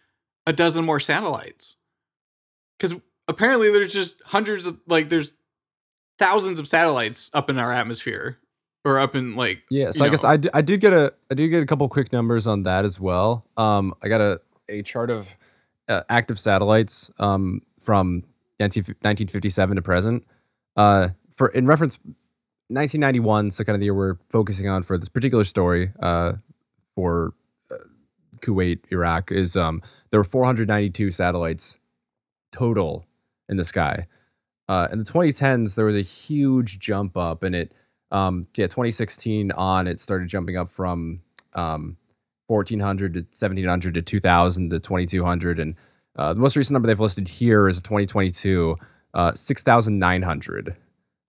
[0.46, 1.76] a dozen more satellites
[2.78, 5.32] because apparently there's just hundreds of like there's
[6.18, 8.38] thousands of satellites up in our atmosphere
[8.84, 10.30] or up in like Yeah, so I guess know.
[10.30, 12.84] I, d- I did get a I did get a couple quick numbers on that
[12.84, 13.44] as well.
[13.56, 15.34] Um, I got a, a chart of
[15.88, 18.24] uh, active satellites um, from
[18.60, 20.26] 19, 1957 to present.
[20.76, 21.98] Uh, for in reference
[22.68, 26.34] 1991, so kind of the year we're focusing on for this particular story uh,
[26.94, 27.34] for
[27.70, 27.76] uh,
[28.40, 31.78] Kuwait, Iraq, is um, there were 492 satellites
[32.52, 33.06] total
[33.48, 34.06] in the sky.
[34.68, 37.72] Uh, in the 2010s, there was a huge jump up, and it
[38.10, 41.20] um yeah 2016 on it started jumping up from
[41.52, 41.98] um
[42.46, 45.74] 1400 to 1700 to 2000 to 2200 and
[46.18, 48.76] uh, the most recent number they've listed here is 2022
[49.14, 50.76] uh 6900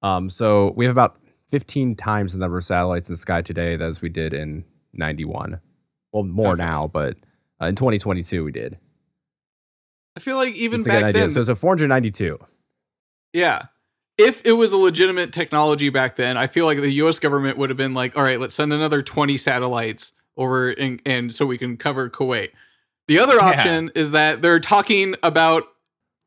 [0.02, 1.17] um so we have about
[1.49, 5.60] 15 times the number of satellites in the sky today as we did in 91
[6.12, 6.63] well more Okay.
[6.63, 7.15] now but
[7.62, 8.78] uh, in 2022 we did
[10.15, 11.21] i feel like even Just to get back idea.
[11.21, 12.38] then so so 492
[13.34, 13.63] Yeah.
[14.17, 17.69] If it was a legitimate technology back then, I feel like the US government would
[17.69, 21.58] have been like, all right, let's send another 20 satellites over and, and so we
[21.58, 22.49] can cover Kuwait.
[23.09, 23.45] The other Yeah.
[23.49, 25.63] option is that they're talking about,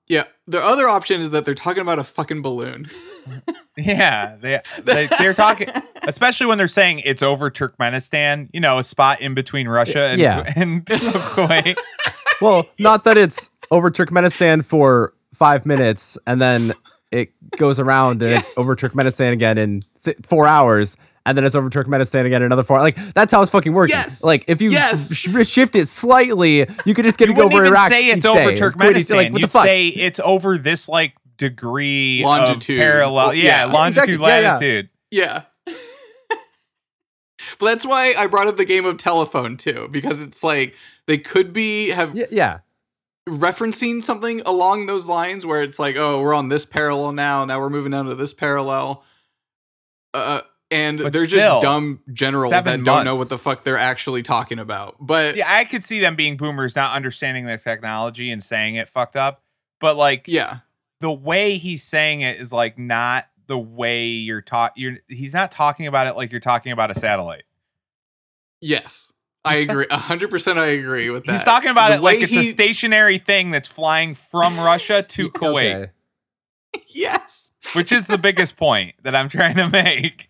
[0.08, 2.90] yeah, the other option is that they're talking about a fucking balloon.
[3.74, 5.66] Yeah, they, they they're talking,
[6.06, 8.50] especially when they're saying it's over Turkmenistan.
[8.52, 10.52] You know, a spot in between Russia and Yeah.
[10.56, 11.78] and Kuwait.
[12.42, 16.72] Well, not that it's over Turkmenistan for five minutes and then
[17.12, 19.82] it goes around and it's over Turkmenistan again in
[20.26, 22.78] four hours and then it's over Turkmenistan again another four.
[22.80, 23.94] Like that's how it's fucking working.
[23.96, 24.22] Yes.
[24.24, 25.14] Like if you Yes.
[25.14, 27.90] sh- shift it slightly, you could just get You it over even Iraq.
[27.90, 28.60] say it's each over day.
[28.60, 29.16] Turkmenistan.
[29.16, 29.64] Like, what You'd fuck?
[29.66, 32.78] say it's over this like degree Longitude.
[32.78, 33.34] of parallel.
[33.34, 33.72] Yeah, Yeah.
[33.72, 34.28] longitude, Exactly.
[34.28, 34.50] Yeah, yeah.
[34.52, 34.88] latitude.
[35.10, 35.42] Yeah.
[37.58, 40.74] but that's why I brought up the game of telephone too, because it's like
[41.06, 42.58] they could be have yeah, yeah.
[43.28, 47.60] referencing something along those lines where it's like, oh, we're on this parallel now, now
[47.60, 49.04] we're moving down to this parallel.
[50.14, 50.40] Uh
[50.72, 54.22] and But they're still, just dumb generals that don't know what the fuck they're actually
[54.22, 54.96] talking about.
[55.00, 58.88] But Yeah, I could see them being boomers, not understanding the technology and saying it
[58.88, 59.42] fucked up.
[59.80, 60.58] But like yeah.
[61.00, 64.72] the way he's saying it is like not the way you're taught.
[64.76, 67.44] You're he's not talking about it like you're talking about a satellite.
[68.60, 69.12] Yes.
[69.44, 69.86] I agree.
[69.90, 71.32] A hundred percent I agree with that.
[71.32, 75.02] He's talking about The it like way it's a stationary thing that's flying from Russia
[75.02, 75.90] to Kuwait, Okay.
[76.88, 77.52] Yes.
[77.74, 80.28] which is the biggest point that I'm trying to make.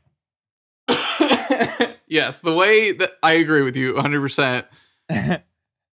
[2.06, 4.64] yes, the way that I agree with you 100%.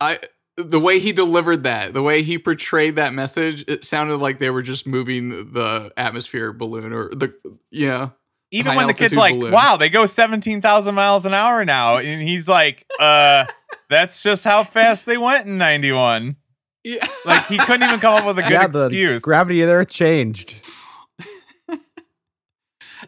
[0.02, 0.20] I
[0.60, 4.50] the way he delivered that, the way he portrayed that message, it sounded like they
[4.50, 7.34] were just moving the atmosphere balloon or the
[7.72, 8.10] yeah.
[8.52, 9.54] Even when the kid's altitude like, balloon.
[9.54, 13.46] "Wow, they go seventeen thousand miles an hour now," and he's like, "Uh,
[13.90, 16.36] that's just how fast they went in '91."
[16.84, 17.06] Yeah.
[17.26, 19.22] Like he couldn't even come up with a good yeah, the excuse.
[19.22, 20.56] gravity of the Earth changed.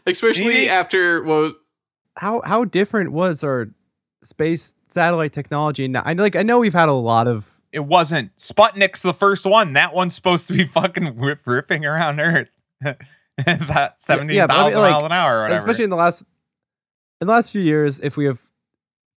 [0.06, 1.56] Especially Maybe- after what was
[2.17, 3.69] How how different was our
[4.24, 5.88] space satellite technology?
[5.88, 9.45] Now, I like I know we've had a lot of it wasn't Sputnik's the first
[9.45, 9.74] one.
[9.74, 12.50] That one's supposed to be fucking whip, ripping around Earth
[13.47, 15.58] about seventeen yeah, thousand I mean, like, miles an hour or whatever.
[15.58, 16.21] especially in the last
[17.21, 18.39] in the last few years if we have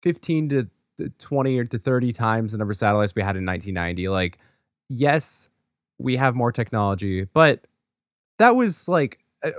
[0.03, 3.47] 15 to to 20 or to 30 times the number of satellites we had in
[3.47, 4.39] 1990 like
[4.89, 5.49] yes
[5.99, 7.65] we have more technology but
[8.39, 9.53] that was like uh,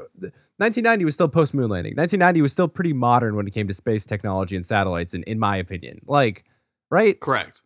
[0.63, 3.73] 1990 was still post moon landing 1990 was still pretty modern when it came to
[3.73, 6.43] space technology and satellites in, in my opinion like
[6.89, 7.61] right correct.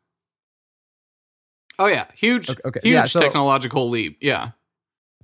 [1.79, 4.17] Oh yeah, huge Okay, okay, huge yeah, so- technological leap.
[4.19, 4.51] Yeah.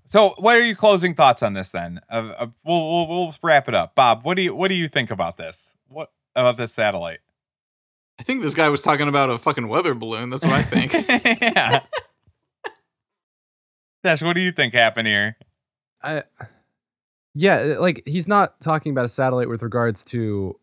[0.05, 1.69] so, what are your closing thoughts on this?
[1.69, 3.95] Then, of, of, we'll, we'll we'll wrap it up.
[3.95, 5.75] Bob, what do you what do you think about this?
[5.87, 7.19] What about this satellite?
[8.19, 10.29] I think this guy was talking about a fucking weather balloon.
[10.29, 10.93] That's what I think.
[11.41, 11.79] yeah.
[14.03, 15.37] Dash, what do you think happened here?
[16.03, 16.23] I,
[17.35, 20.59] yeah, uh, like he's not talking about a satellite with regards to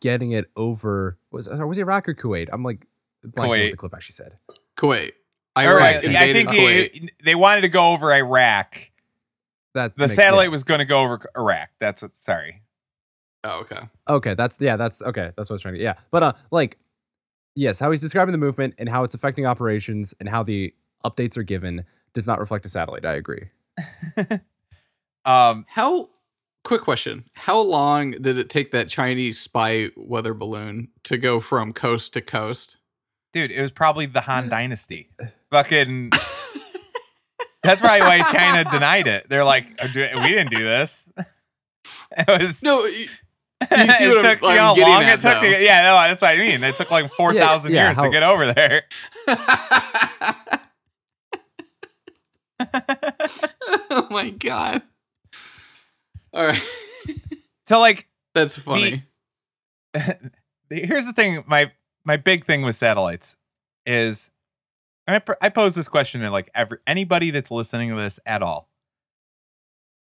[0.00, 1.18] getting it over.
[1.30, 2.48] Was uh, was it Iraq or Kuwait?
[2.52, 2.86] I'm like
[3.24, 3.70] blanking what Kuwait.
[3.70, 4.36] the clip actually said.
[4.76, 5.12] Kuwait.
[5.56, 6.94] Or, Iraq invaded I think Kuwait.
[6.94, 8.78] he- they wanted to go over Iraq.
[9.74, 10.52] That The satellite sense.
[10.52, 11.70] was going to go over Iraq.
[11.78, 12.16] That's what.
[12.16, 12.62] Sorry.
[13.44, 13.88] oh, okay.
[14.08, 15.30] Okay, that's yeah, that's okay.
[15.36, 15.80] That's what I was trying to.
[15.80, 16.78] Yeah, but uh, like,
[17.54, 21.36] yes, how he's describing the movement and how it's affecting operations and how the updates
[21.38, 23.06] are given does not reflect a satellite.
[23.06, 23.48] I agree.
[25.24, 26.10] Um, How
[26.64, 27.24] quick question.
[27.34, 32.20] How long did it take that Chinese spy weather balloon to go from coast to
[32.20, 32.78] coast?
[33.32, 35.08] dude, it was probably the Han Dynasty.
[35.50, 36.10] Fucking.
[37.62, 39.28] That's probably why China denied it.
[39.28, 41.08] They're like, "Oh, do- we didn't do this.
[42.14, 42.62] It was.
[42.62, 43.06] No, you,
[43.74, 45.32] you see it what I'm, took you know I'm how long at, it took.
[45.32, 45.50] To, though.
[45.50, 46.62] get- yeah, no, that's what I mean.
[46.62, 48.82] It took like four thousand yeah, years to get over there.
[53.90, 54.82] oh my god.
[56.32, 56.62] All right.
[57.64, 59.04] So like, That's funny.
[60.70, 61.44] here's the thing.
[61.46, 61.70] My
[62.04, 63.36] my big thing with satellites
[63.86, 64.30] is,
[65.06, 68.68] I I pose this question to like every anybody that's listening to this at all.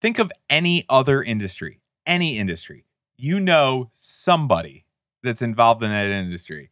[0.02, 2.86] Think of any other industry, any industry.
[3.18, 4.86] You know somebody
[5.24, 6.72] that's involved in that industry,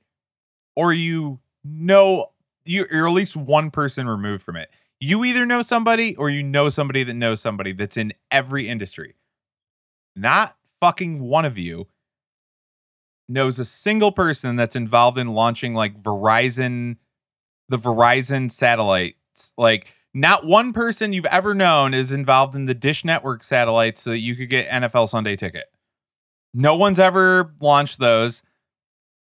[0.75, 2.31] or you know
[2.65, 4.69] you- you're at least one person removed from it.
[4.99, 9.15] You either know somebody or you know somebody that knows somebody that's in every industry.
[10.15, 11.88] Not fucking one of you
[13.28, 16.97] knows a single person that's involved in launching like Verizon,
[17.69, 19.54] the Verizon satellites.
[19.58, 24.12] Like, not one person you've ever known is involved in the Dish Network satellites so
[24.12, 25.65] that you could get NFL Sunday ticket.
[26.54, 28.43] No one's ever launched those.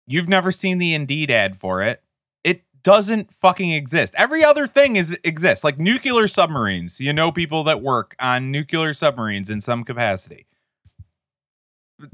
[0.07, 2.03] You've never seen the Indeed ad for it.
[2.45, 4.15] It doesn't fucking exist.
[4.19, 7.01] Every other thing is exists, like nuclear submarines.
[7.01, 10.47] You know people that work on nuclear submarines in some capacity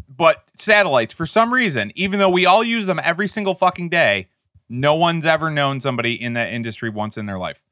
[0.09, 4.29] but satellites for some reason even though we all use them every single fucking day
[4.69, 7.63] no one's ever known somebody in that industry once in their life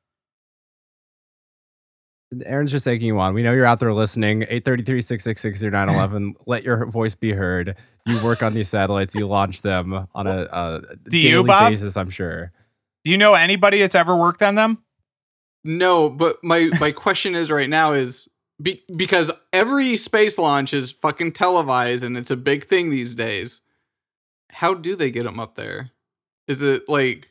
[2.45, 3.35] Aaron's just taking you on.
[3.35, 4.43] We know you're out there listening.
[4.43, 6.35] 833-666-0911.
[6.47, 7.77] Let your voice be heard.
[8.05, 9.15] You work on these satellites.
[9.15, 11.71] You launch them on a, a Do you, daily Bob?
[11.71, 12.51] basis, I'm sure.
[13.05, 14.83] Do you know anybody that's ever worked on them?
[15.63, 18.29] No, but my my question is right now is
[18.61, 23.61] be, because every space launch is fucking televised and it's a big thing these days.
[24.51, 25.91] How do they get them up there?
[26.49, 27.29] Is it like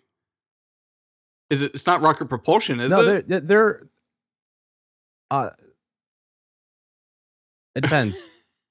[1.49, 3.27] is it it's not rocket propulsion, is no, it?
[3.27, 3.87] they're, they're
[5.31, 5.49] uh
[7.75, 8.21] it depends.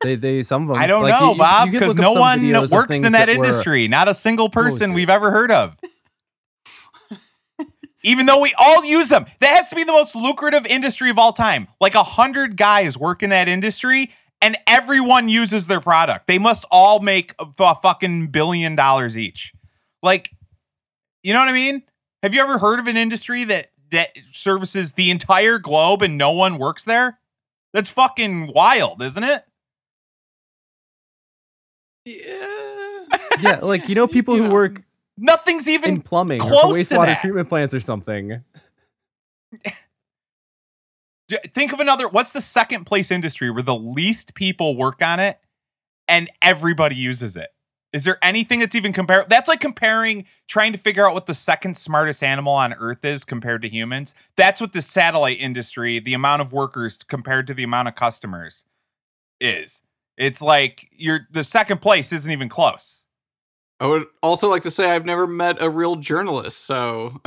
[0.03, 2.97] they they some of them I don't like, know, you- Bob, because no one works
[2.97, 3.89] in that, industry.
[3.89, 5.77] Not a single person we've ever heard of.
[8.05, 11.19] Even though we all use them, that has to be the most lucrative industry of
[11.19, 11.67] all time.
[11.81, 14.13] Like a hundred guys work in that industry,
[14.43, 16.27] and everyone uses their product.
[16.29, 19.53] They must all make a, a fucking billion dollars each.
[20.03, 20.31] Like,
[21.23, 21.83] you know what I mean?
[22.23, 26.31] Have you ever heard of an industry that that services the entire globe and no
[26.33, 27.19] one works there?
[27.73, 29.45] That's fucking wild, isn't it?
[32.05, 33.05] yeah.
[33.41, 34.51] yeah, like you know people who Yeah.
[34.53, 34.83] work
[35.17, 37.21] Nothing's even in plumbing or close to wastewater that.
[37.21, 38.43] treatment plants or something.
[41.55, 42.09] Think of another.
[42.09, 45.39] What's the second place industry where the least people work on it
[46.09, 47.49] and everybody uses it?
[47.93, 49.25] Is there anything that's even compare?
[49.29, 53.25] That's like comparing, trying to figure out what the second smartest animal on Earth is
[53.25, 54.17] compared to humans.
[54.37, 58.65] That's what the satellite industry, the amount of workers compared to the amount of customers,
[59.41, 59.81] is.
[60.17, 63.04] It's like you're the second place isn't even close.
[63.85, 67.21] I would also like to say I've never met a real journalist, so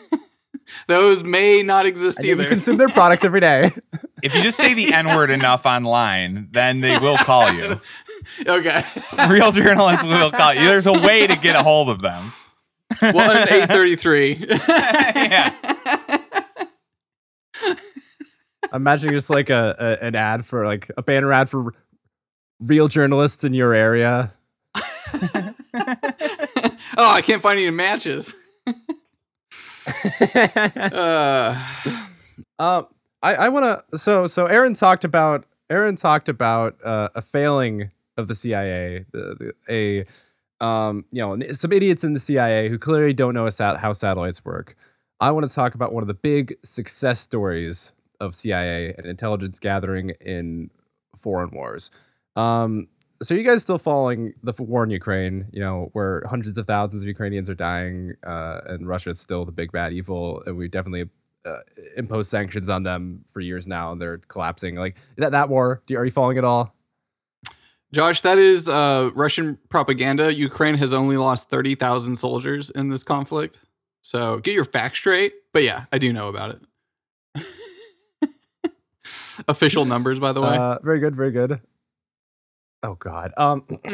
[0.86, 2.42] those may not exist either.
[2.42, 3.72] we consume their products every day.
[4.20, 7.80] If you just say the N word enough online, then they will call you.
[8.48, 8.82] okay.
[9.30, 10.62] Real journalists will call you.
[10.62, 12.32] There's a way to get a hold of them.
[12.98, 14.44] One eight thirty three.
[14.48, 15.54] Yeah.
[18.72, 21.72] Imagine just like a, a an ad for like a banner ad for
[22.58, 24.34] real journalists in your area.
[26.98, 28.34] oh, I can't find any matches.
[30.92, 31.54] Uh,
[32.58, 32.86] Um,
[33.22, 33.98] I, I want to.
[33.98, 39.54] So, so Aaron talked about Aaron talked about uh, a failing of the CIA, the,
[39.68, 40.04] the,
[40.60, 43.92] a um, you know, some idiots in the CIA who clearly don't know sat- how
[43.92, 44.76] satellites work.
[45.20, 49.58] I want to talk about one of the big success stories of CIA and intelligence
[49.58, 50.70] gathering in
[51.16, 51.90] foreign wars.
[52.36, 52.88] Um,
[53.22, 55.46] so you guys still following the war in Ukraine?
[55.52, 59.44] You know, where hundreds of thousands of Ukrainians are dying, uh, and Russia is still
[59.44, 61.08] the big bad evil, and we definitely
[61.44, 61.60] uh,
[61.96, 64.76] imposed sanctions on them for years now, and they're collapsing.
[64.76, 65.82] Like that that war.
[65.86, 66.74] Do you, are you following it all?
[67.92, 70.32] Josh, that is uh, Russian propaganda.
[70.32, 73.60] Ukraine has only lost 30,000 soldiers in this conflict.
[74.02, 75.32] So get your facts straight.
[75.52, 76.60] But yeah, I do know about
[77.34, 77.50] it.
[79.48, 80.56] Official numbers, by the way.
[80.56, 81.62] Uh, very good, very good.
[82.82, 83.32] Oh God.
[83.36, 83.64] Um.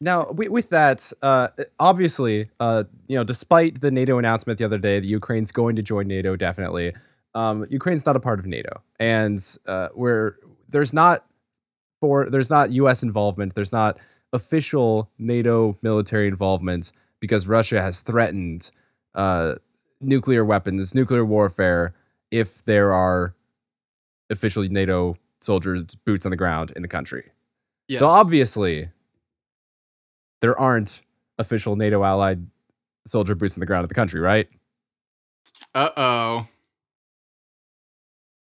[0.00, 4.76] Now, wi- with that, uh, obviously, uh, you know, despite the NATO announcement the other
[4.76, 6.92] day that Ukraine's going to join NATO, definitely,
[7.34, 10.36] um, Ukraine's not a part of NATO, and uh, where
[10.68, 11.24] there's not
[12.00, 13.02] for there's not U.S.
[13.02, 13.98] involvement, there's not
[14.32, 18.70] official NATO military involvement because Russia has threatened
[19.14, 19.54] uh,
[20.00, 21.94] nuclear weapons, nuclear warfare,
[22.30, 23.34] if there are
[24.28, 27.30] officially NATO soldiers, boots on the ground in the country.
[27.88, 28.00] Yes.
[28.00, 28.88] So obviously,
[30.40, 31.02] there aren't
[31.38, 32.46] official NATO allied
[33.06, 34.48] soldier boots on the ground of the country, right?
[35.74, 36.46] Uh oh.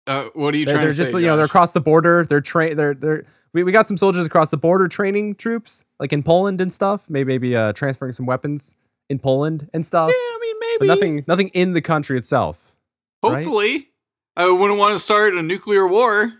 [0.05, 1.19] Uh, what are you They're, trying they're to just say?
[1.19, 2.25] you know they're across the border.
[2.25, 2.75] They're train.
[2.75, 6.59] They're they're we, we got some soldiers across the border training troops like in Poland
[6.59, 7.09] and stuff.
[7.09, 8.75] Maybe maybe uh, transferring some weapons
[9.09, 10.09] in Poland and stuff.
[10.09, 10.79] Yeah, I mean, maybe.
[10.79, 12.75] But nothing nothing in the country itself.
[13.23, 13.43] right?
[13.43, 13.89] Hopefully.
[14.35, 16.33] I wouldn't want to start a nuclear war.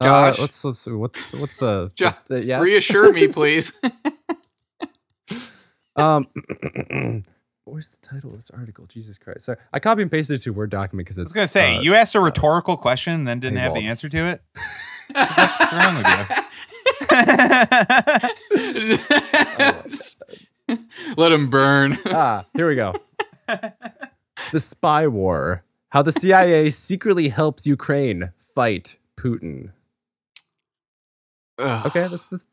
[0.00, 0.38] Uh, Josh?
[0.38, 2.60] let's let's see, what's what's the, Jo- the yes?
[2.62, 3.72] Reassure me, please.
[5.96, 6.28] Um,
[7.64, 8.86] where's the title of this article?
[8.86, 9.44] Jesus Christ!
[9.44, 11.76] Sorry, I copy and pasted it to a Word document because I was gonna say
[11.76, 14.42] uh, you asked a rhetorical question and then didn't have the answer to it.
[15.12, 15.96] What's wrong
[20.68, 20.78] with
[21.16, 21.98] Let him burn.
[22.06, 22.94] ah, here we go.
[24.52, 29.72] the spy war: How the CIA secretly helps Ukraine fight Putin.
[31.60, 31.86] Ugh.
[31.86, 32.46] Okay, let's let's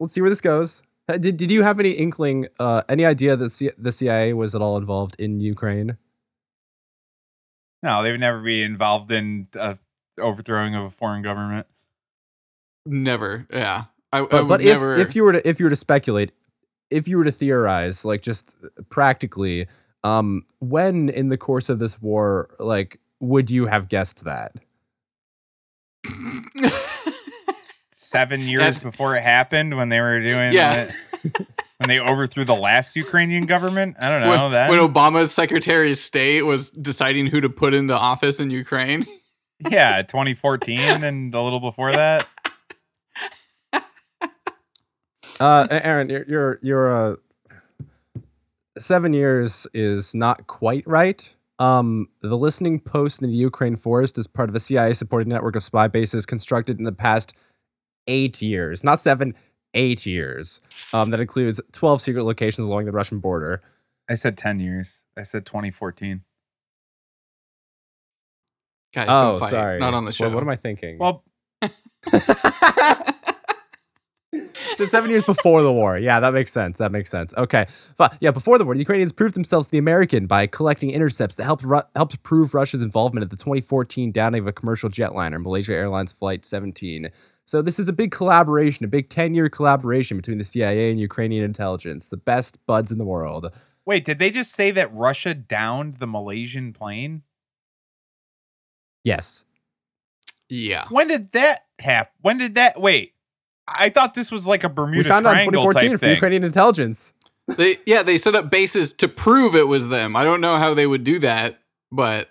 [0.00, 0.82] let's see where this goes.
[1.08, 4.54] Uh, Did Did you have any inkling, uh, any idea that C- the CIA was
[4.54, 5.96] at all involved in Ukraine?
[7.82, 9.74] no, they would never be involved in uh,
[10.20, 11.66] overthrowing of a foreign government.
[12.86, 13.46] Never.
[13.52, 13.84] Yeah.
[14.12, 14.96] I, I But, would but if, never.
[14.96, 16.30] if you were to if you were to speculate,
[16.90, 18.54] if you were to theorize, like just
[18.90, 19.66] practically,
[20.04, 24.54] Um, when in the course of this war, like, would you have guessed that?
[28.12, 30.90] Seven years That's- before it happened, when they were doing Yeah.
[31.22, 31.46] the-
[31.78, 33.96] when they overthrew the last Ukrainian government.
[34.00, 34.70] I don't know when, that.
[34.70, 39.04] when Obama's Secretary of State was deciding who to put into office in Ukraine.
[39.70, 42.28] yeah, 2014 and a little before that.
[45.40, 47.16] Uh, Aaron, you're you're you're uh,
[48.78, 51.32] seven years is not quite right.
[51.58, 55.64] Um, the listening post in the Ukraine forest is part of a CIA-supported network of
[55.64, 57.32] spy bases constructed in the past
[58.06, 59.34] eight years, not seven,
[59.74, 60.60] eight years.
[60.92, 63.62] Um, that includes twelve secret locations along the Russian border.
[64.10, 65.04] I said 10 years.
[65.16, 66.22] I said 2014.
[68.94, 69.50] Guys, oh, don't fight.
[69.50, 70.24] sorry, Not on the show.
[70.26, 70.98] What, what am I thinking?
[70.98, 71.24] Well,
[74.74, 75.98] so seven years before the war.
[75.98, 76.78] Yeah, that makes sense.
[76.78, 77.32] That makes sense.
[77.36, 77.66] Okay.
[77.96, 81.34] Fi- Yeah, before the war, the Ukrainians proved themselves to the American by collecting intercepts
[81.36, 85.40] that helped Ru- helped prove Russia's involvement at the 2014 downing of a commercial jetliner,
[85.42, 87.10] Malaysia Airlines Flight 17.
[87.46, 91.44] So this is a big collaboration, a big 10-year collaboration between the CIA and Ukrainian
[91.44, 93.50] intelligence, the best buds in the world.
[93.84, 97.22] wait, did they just say that Russia downed the Malaysian plane?
[99.04, 99.44] Yes.
[100.48, 100.86] yeah.
[100.88, 102.12] When did that happen?
[102.20, 102.80] When did that?
[102.80, 103.14] Wait,
[103.66, 106.06] I thought this was like a Bermuda we found out in Triangle 2014 type from
[106.06, 106.14] thing.
[106.14, 107.12] Ukrainian intelligence.
[107.48, 110.14] They yeah, they set up bases to prove it was them.
[110.14, 111.58] I don't know how they would do that,
[111.90, 112.28] but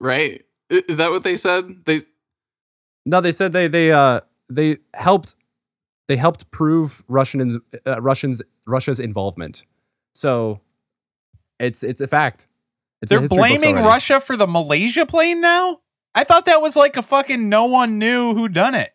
[0.00, 0.42] right?
[0.68, 1.84] Is that what they said?
[1.84, 2.00] They
[3.04, 5.34] No, they said they they uh they helped
[6.08, 9.64] they helped prove Russian in- uh, Russians Russia's involvement.
[10.14, 10.60] So
[11.58, 12.46] it's it's a fact.
[13.00, 13.76] It's They're blaming.
[13.76, 15.80] Russia for the Malaysia plane now?
[16.14, 18.92] I thought that was like a fucking no one knew who done it.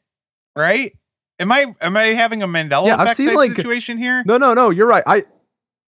[0.55, 0.95] Right?
[1.39, 4.23] Am I am I having a Mandela Yeah, I've effect seen, type like- situation here?
[4.25, 4.69] No, no, no.
[4.69, 5.03] You're right.
[5.05, 5.23] I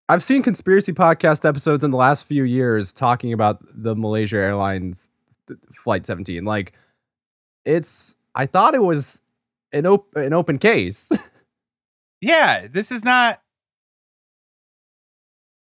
[0.10, 5.12] I've seen conspiracy podcast episodes in the last few years talking about the Malaysia Airlines
[5.74, 6.44] flight 17.
[6.46, 6.74] Like
[7.66, 9.22] it's I thought it was
[9.72, 11.12] an op- an open case.
[12.22, 13.42] Yeah, this is not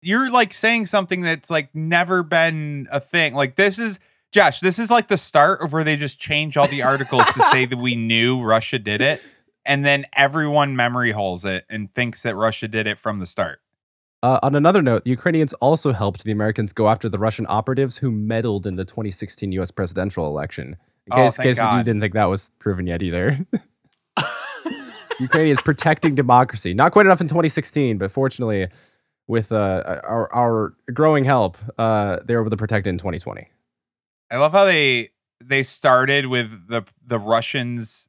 [0.00, 3.34] You're like saying something that's like never been a thing.
[3.34, 3.98] Like this is
[4.30, 7.40] Josh, this is like the start of where they just change all the articles to
[7.50, 9.20] say that we knew Russia did it
[9.64, 13.60] and then everyone memory holes it and thinks that Russia did it from the start.
[14.22, 17.98] Uh, on another note, the Ukrainians also helped the Americans go after the Russian operatives
[17.98, 19.70] who meddled in the 2016 U.S.
[19.70, 20.76] presidential election.
[21.06, 23.46] In Oh, case, case you didn't think that was proven yet either.
[25.20, 26.74] Ukraine is protecting democracy.
[26.74, 28.68] Not quite enough in 2016, but fortunately,
[29.28, 33.48] with uh, our, our growing help, uh, they were able to protect it in 2020.
[34.30, 35.10] I love how they
[35.42, 38.08] they started with the the Russians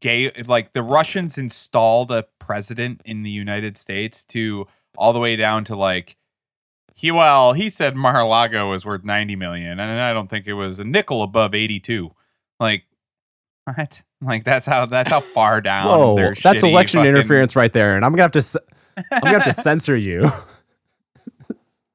[0.00, 4.66] gay like the Russians installed a president in the United States to
[4.96, 6.16] all the way down to like
[7.02, 10.78] he well he said Mar-a-Lago was worth 90 million and I don't think it was
[10.78, 12.10] a nickel above 82
[12.58, 12.84] like
[13.64, 17.72] what like that's how that's how far down Whoa, their that's election fucking- interference right
[17.72, 18.56] there, and I'm gonna have to s-
[18.96, 20.30] I'm gonna have to censor you.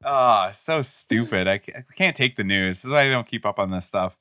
[0.06, 3.28] oh so stupid I ca- I can't take the news this is why I don't
[3.28, 4.16] keep up on this stuff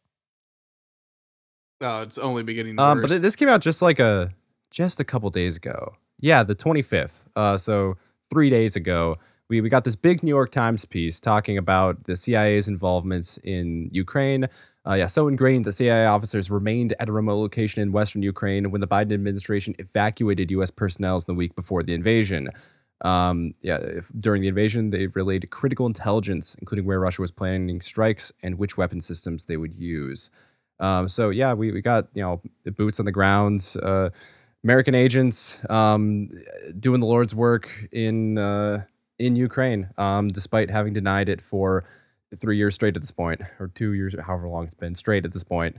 [1.83, 4.33] oh, it's only beginning Um, but this came out just like a
[4.71, 5.95] just a couple days ago.
[6.19, 7.23] Yeah, the 25th.
[7.37, 7.97] Uh, so
[8.31, 9.17] three days ago,
[9.49, 13.89] we we got this big New York Times piece talking about the CIA's involvement in
[13.93, 14.49] Ukraine.
[14.87, 18.71] Uh, yeah, so ingrained that CIA officers remained at a remote location in western Ukraine
[18.71, 20.71] when the Biden administration evacuated U.S.
[20.71, 22.51] personnel in the week before the invasion.
[23.03, 27.81] Um, yeah, if, during the invasion, they relayed critical intelligence, including where Russia was planning
[27.81, 30.31] strikes and which weapon systems they would use.
[30.79, 34.11] Um, so yeah, we, we got you know the boots on the ground, uh,
[34.63, 36.31] American agents um,
[36.79, 38.85] doing the Lord's work in uh,
[39.19, 41.85] in Ukraine, um, despite having denied it for
[42.39, 45.33] three years straight at this point, or two years, however long it's been straight at
[45.33, 45.77] this point.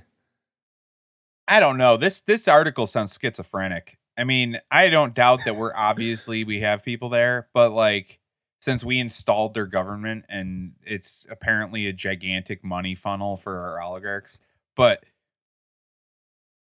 [1.48, 1.98] I don't know.
[1.98, 3.98] This this article sounds schizophrenic.
[4.18, 8.20] I mean, I don't doubt that we're obviously we have people there, but like
[8.60, 14.40] since we installed their government and it's apparently a gigantic money funnel for our oligarchs,
[14.76, 15.04] but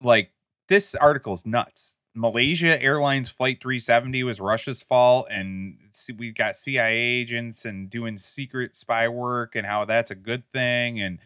[0.03, 0.31] like
[0.69, 1.97] this article's nuts.
[2.15, 5.79] Malaysia Airlines Flight 370 was Russia's fault, and
[6.17, 11.01] we've got CIA agents and doing secret spy work, and how that's a good thing,
[11.01, 11.19] and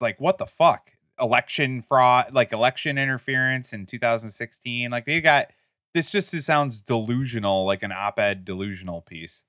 [0.00, 5.48] like what the fuck election fraud like election interference in 2016 like they got
[5.92, 9.42] this just sounds delusional like an op-ed delusional piece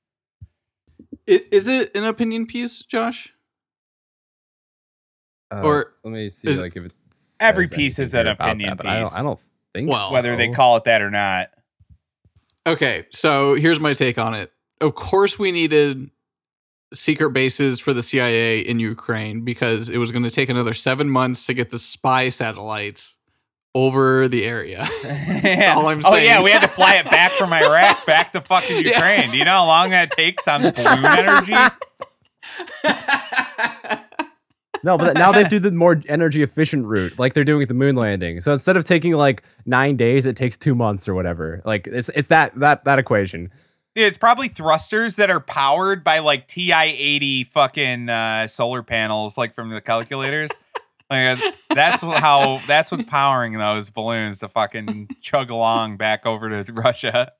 [1.29, 3.33] is it an opinion piece, Josh?
[5.51, 8.49] Uh, Or let me see, like if it's Every piece is anything an here about
[8.49, 9.13] opinion that, but I don't.
[9.13, 9.39] I don't
[9.73, 11.49] think Well, whether they call it that or not
[12.67, 14.51] Okay, so here's my take on it.
[14.81, 16.09] of course we needed
[16.93, 21.09] secret bases for the CIA in Ukraine because it was going to take another seven
[21.09, 23.15] months to get the spy satellites
[23.75, 24.87] over the area.
[25.03, 26.15] That's all I'm saying.
[26.15, 28.93] Oh yeah, we had to fly it back from Iraq back to fucking Yeah.
[28.93, 29.29] Ukraine.
[29.31, 31.53] Do you know how long that takes on balloon energy?
[34.83, 37.73] No, but now they do the more energy efficient route, like they're doing with the
[37.73, 38.41] moon landing.
[38.41, 41.61] So instead of taking like nine days, it takes two months or whatever.
[41.65, 43.51] Like it's it's that that that equation.
[43.95, 49.37] Dude, it's probably thrusters that are powered by like TI eighty fucking uh, solar panels,
[49.37, 50.51] like from the calculators.
[51.09, 51.39] like
[51.73, 57.31] that's how that's what's powering those balloons to fucking chug along back over to Russia.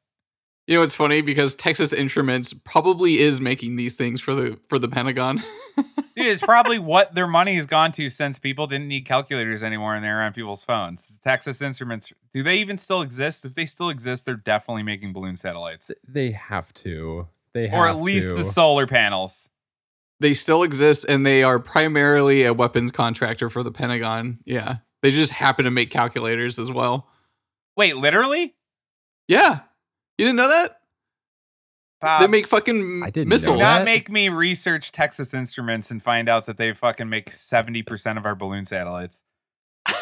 [0.69, 4.77] You know, it's funny because Texas Instruments probably is making these things for the for
[4.77, 5.37] the Pentagon.
[5.75, 9.95] Dude, it's probably what their money has gone to since people didn't need calculators anymore
[9.95, 11.19] and they're on people's phones.
[11.23, 13.45] Texas Instruments, do they even still exist?
[13.45, 15.89] If they still exist, they're definitely making balloon satellites.
[16.07, 17.27] They have to.
[17.53, 18.35] They have Or at least to.
[18.35, 19.49] the solar panels.
[20.19, 24.37] they still exist and they are primarily a weapons contractor for the Pentagon.
[24.45, 24.77] Yeah.
[25.01, 27.07] They just happen to make calculators as well.
[27.75, 28.53] Wait, literally?
[29.27, 29.61] Yeah.
[30.19, 30.75] You didn't know that?
[32.01, 33.59] Bob, they make fucking I didn't know do missiles.
[33.59, 33.85] not that.
[33.85, 38.35] make me research Texas Instruments and find out that they fucking make 70% of our
[38.35, 39.23] balloon satellites.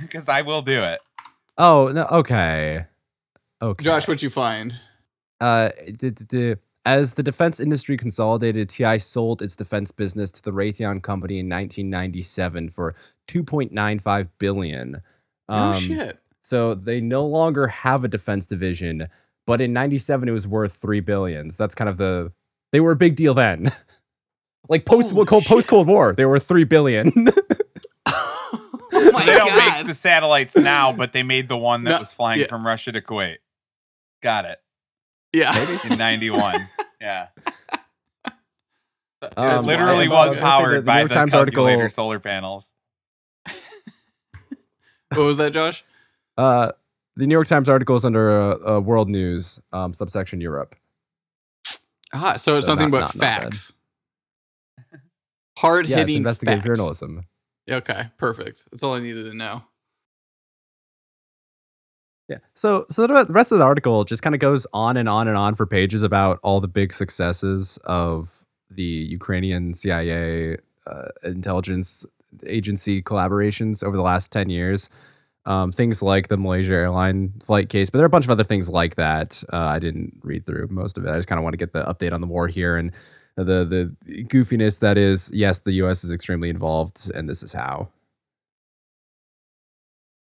[0.00, 1.00] Because I will do it.
[1.58, 2.06] Oh no.
[2.10, 2.86] Okay.
[3.60, 3.84] Okay.
[3.84, 4.78] Josh, what'd you find?
[5.40, 6.54] Uh, d- d- d-
[6.86, 11.48] as the defense industry consolidated, TI sold its defense business to the Raytheon Company in
[11.50, 12.94] 1997 for
[13.28, 15.02] 2.95 billion.
[15.50, 16.18] Oh Um, shit.
[16.46, 19.08] So they no longer have a defense division,
[19.46, 21.56] but in 97 it was worth 3 billions.
[21.56, 22.32] That's kind of the
[22.70, 23.70] they were a big deal then.
[24.68, 25.48] like post Holy cold, shit.
[25.48, 27.06] post Cold War, they were 3 billion.
[28.06, 29.78] oh my they don't god.
[29.78, 32.46] make the satellites now, but they made the one that No, was flying yeah.
[32.46, 33.36] from Russia to Kuwait.
[34.22, 34.58] Got it.
[35.32, 35.78] yeah.
[35.90, 36.56] In 91.
[37.00, 37.28] yeah.
[39.38, 41.08] Um, it literally I- I was was gonna say powered the- the New by York
[41.08, 42.70] the Times calculator article- solar panels.
[45.08, 45.84] What was that, Josh?
[46.36, 46.72] Uh,
[47.16, 50.74] the New York Times article is under uh, uh, World News, um, subsection Europe.
[52.12, 53.72] Ah, so it's So nothing not- but not- facts.
[55.58, 56.78] Hard Yeah, hitting investigative facts.
[56.78, 57.24] journalism.
[57.70, 58.64] Okay, perfect.
[58.70, 59.62] That's all I needed to know.
[62.28, 62.38] Yeah.
[62.54, 65.36] So so the rest of the article just kind of goes on and on and
[65.36, 70.56] on for pages about all the big successes of the Ukrainian CIA
[70.86, 72.06] uh, intelligence
[72.46, 74.88] agency collaborations over the last 10 years.
[75.46, 78.44] Um, things like the Malaysia airline flight case, but there are a bunch of other
[78.44, 79.44] things like that.
[79.52, 81.10] Uh, I didn't read through most of it.
[81.10, 82.92] I just kind of want to get the update on the war here and
[83.36, 85.30] the the goofiness that is.
[85.34, 86.02] Yes, the U.S.
[86.02, 87.88] is extremely involved, and this is how.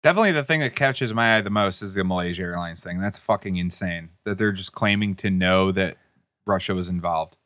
[0.04, 3.00] Definitely the thing that catches my eye the most is the Malaysia Airlines thing.
[3.00, 4.10] That's fucking insane.
[4.26, 5.96] That they're just claiming to know that
[6.46, 7.38] Russia was involved.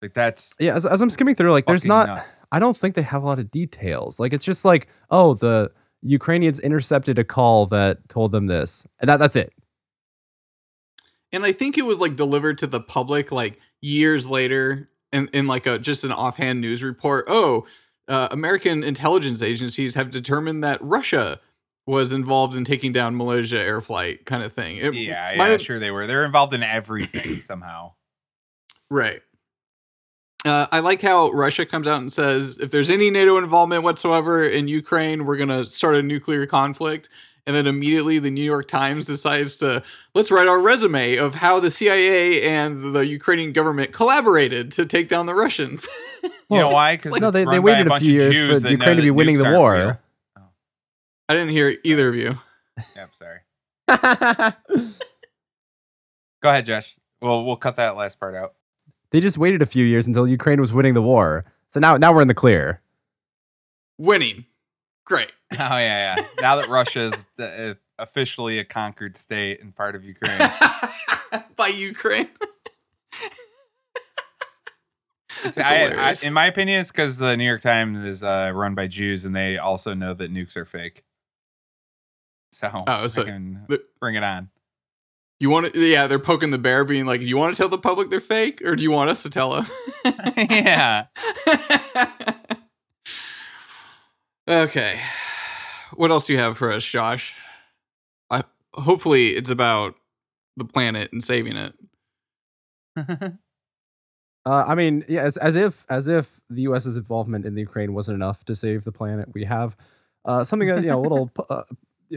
[0.00, 2.06] Like that's Yeah, as, as I'm skimming through, like, there's not.
[2.08, 2.34] nuts.
[2.50, 4.18] I don't think they have a lot of details.
[4.18, 5.70] Like it's just like, oh, the
[6.02, 9.52] Ukrainians intercepted a call that told them this, and that that's it.
[11.32, 15.46] And I think it was like delivered to the public like years later in, in
[15.46, 17.24] like a just an offhand news report.
[17.28, 17.66] Oh,
[18.08, 21.40] uh, American intelligence agencies have determined that Russia
[21.86, 24.76] was involved in taking down Malaysia air flight kind of thing.
[24.76, 26.06] It Yeah, might yeah, have- sure they were.
[26.06, 27.92] They're involved in everything somehow.
[28.90, 29.20] Right.
[30.44, 34.42] Uh, I like how Russia comes out and says if there's any NATO involvement whatsoever
[34.42, 37.08] in Ukraine, we're going to start a nuclear conflict.
[37.46, 39.82] And then immediately the New York Times decides to
[40.14, 45.08] let's write our resume of how the CIA and the Ukrainian government collaborated to take
[45.08, 45.88] down the Russians.
[46.22, 46.94] you know why?
[46.96, 49.74] Because no, they- they waited a few years for Ukraine to be winning the war.
[51.28, 52.34] I didn't hear either of you.
[52.96, 54.52] Yeah, I'm sorry.
[56.42, 56.94] Go ahead, Josh.
[57.20, 58.54] Well, we'll cut that last part out.
[59.12, 61.44] They just waited a few years until Ukraine was winning the war.
[61.70, 62.80] So now now we're in the clear.
[63.98, 64.46] Winning.
[65.04, 65.30] Great.
[65.54, 66.24] Oh yeah, yeah.
[66.40, 70.40] Now that Russia is uh, officially a conquered state and part of Ukraine.
[71.56, 72.30] By Ukraine.
[75.56, 78.86] I, I, in my opinion, it's because the New York Times is uh, run by
[78.86, 81.04] Jews, and they also know that nukes are fake.
[82.52, 84.50] So, Oh, so fucking the- bring it on.
[85.42, 87.68] You want to, yeah, they're poking the bear, being like, do you want to tell
[87.68, 89.66] the public they're fake or do you want us to tell them?
[90.36, 91.06] yeah.
[94.48, 95.00] okay.
[95.94, 97.34] What else do you have for us, Josh?
[98.30, 99.96] I, hopefully it's about
[100.56, 101.74] the planet and saving it.
[104.44, 107.94] Uh, I mean, yeah, as, as if as if the U.S.'s involvement in the Ukraine
[107.94, 109.76] wasn't enough to save the planet, we have
[110.24, 111.62] uh, something that you know, a little uh,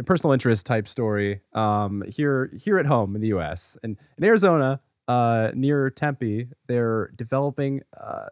[0.04, 3.78] personal interest type story um, here here at home in the U.S.
[3.84, 4.80] and in Arizona.
[5.08, 8.30] uh, near Tempe, they're developing uh,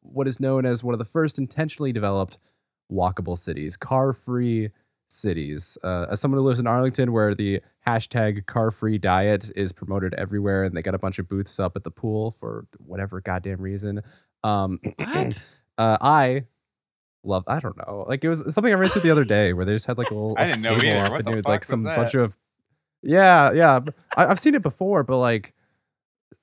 [0.00, 2.38] what is known as one of the first intentionally developed
[2.90, 4.70] walkable cities, car-free
[5.08, 5.76] cities.
[5.84, 10.64] Uh, as someone who lives in Arlington, where the hashtag car-free diet is promoted everywhere,
[10.64, 14.02] and they got a bunch of booths up at the pool for whatever goddamn reason.
[14.42, 15.44] Um, What?
[15.78, 16.44] uh, I
[17.24, 17.44] love.
[17.46, 18.04] I don't know.
[18.08, 20.10] Like it was something I read into the other day where they just had like
[20.10, 20.34] a little.
[20.38, 21.10] I didn't know either.
[21.10, 21.96] What the fuck like some that?
[21.96, 22.36] bunch of.
[23.02, 23.80] Yeah, yeah.
[24.16, 25.52] I, have seen it before, but like,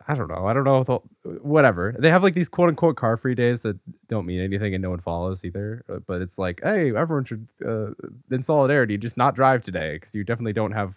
[0.08, 0.46] I don't know.
[0.46, 0.82] I don't know.
[1.26, 1.96] If whatever.
[1.98, 3.78] They have like these quote unquote car free days that
[4.08, 5.84] don't mean anything and no one follows either.
[5.90, 7.92] uh, But it's like, hey, everyone should, uh,
[8.30, 10.96] in solidarity, just not drive today because you definitely don't have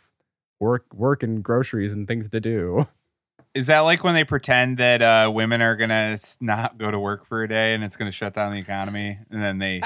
[0.60, 2.86] work, work and groceries and things to do.
[3.54, 7.26] Is that like when they pretend that uh, women are gonna not go to work
[7.26, 9.80] for a day and it's gonna shut down the economy, and then they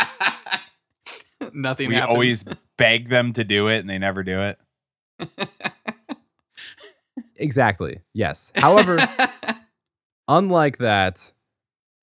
[1.53, 2.11] Nothing we happens.
[2.15, 2.45] always
[2.77, 4.59] beg them to do it and they never do it?
[7.37, 8.01] Exactly.
[8.15, 8.53] Yes.
[8.57, 8.99] However,
[10.29, 11.33] unlike that,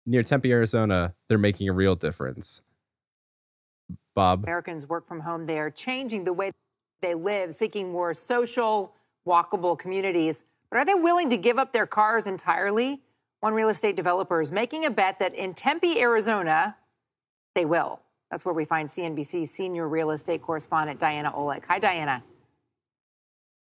[0.05, 2.61] near Tempe, Arizona, they're making a real difference.
[4.15, 4.43] Bob.
[4.43, 6.51] Americans work from home, they are changing the way
[7.01, 8.93] they live, seeking more social,
[9.27, 10.43] walkable communities.
[10.75, 12.99] But are they willing to give up their cars entirely?
[13.39, 16.75] One real estate developer is making a bet that in Tempe, Arizona,
[17.53, 18.01] they will.
[18.29, 21.63] That's where we find CNBC senior real estate correspondent Diana Olick.
[21.69, 22.23] Hi, Diana.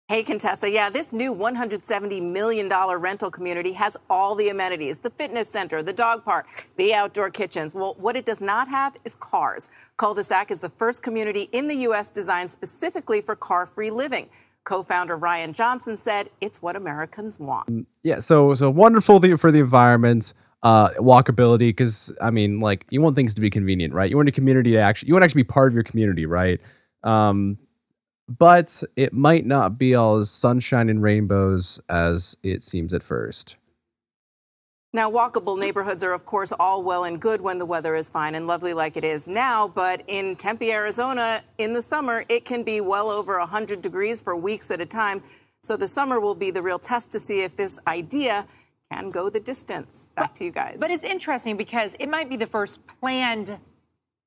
[0.09, 0.71] Hey, Contessa.
[0.71, 5.93] Yeah, this new $170 million rental community has all the amenities the fitness center, the
[5.93, 7.75] dog park, the outdoor kitchens.
[7.75, 9.69] Well, what it does not have is cars.
[9.99, 12.09] Culdesac is the first community in the U.S.
[12.09, 14.29] designed specifically for car free living.
[14.67, 17.87] Co founder Ryan Johnson said it's what Americans want.
[18.03, 21.69] Yeah, so so wonderful for the environment, uh, walkability.
[21.69, 24.09] Because I mean, like you want things to be convenient, right?
[24.09, 26.25] You want a community to actually, you want to actually be part of your community,
[26.25, 26.59] right?
[27.03, 27.57] Um,
[28.27, 33.56] but it might not be all as sunshine and rainbows as it seems at first.
[34.93, 38.35] Now, walkable neighborhoods are, of course, all well and good when the weather is fine
[38.35, 39.67] and lovely like it is now.
[39.67, 44.35] But in Tempe, Arizona, in the summer, it can be well over 100 degrees for
[44.35, 45.21] weeks at a time.
[45.61, 48.47] So the summer will be the real test to see if this idea
[48.91, 50.11] can go the distance.
[50.15, 50.77] Back to you guys.
[50.79, 53.57] But it's interesting because it might be the first planned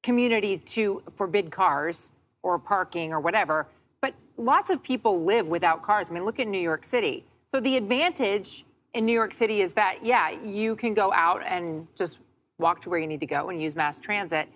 [0.02, 3.66] community to forbid cars or parking or whatever.
[4.02, 6.10] But lots of people live without cars.
[6.10, 7.24] I mean, look at New York City.
[7.48, 8.64] So the advantage
[8.94, 12.18] in New York City is that, yeah, you can go out and just
[12.58, 14.48] walk to where you need to go and use mass transit.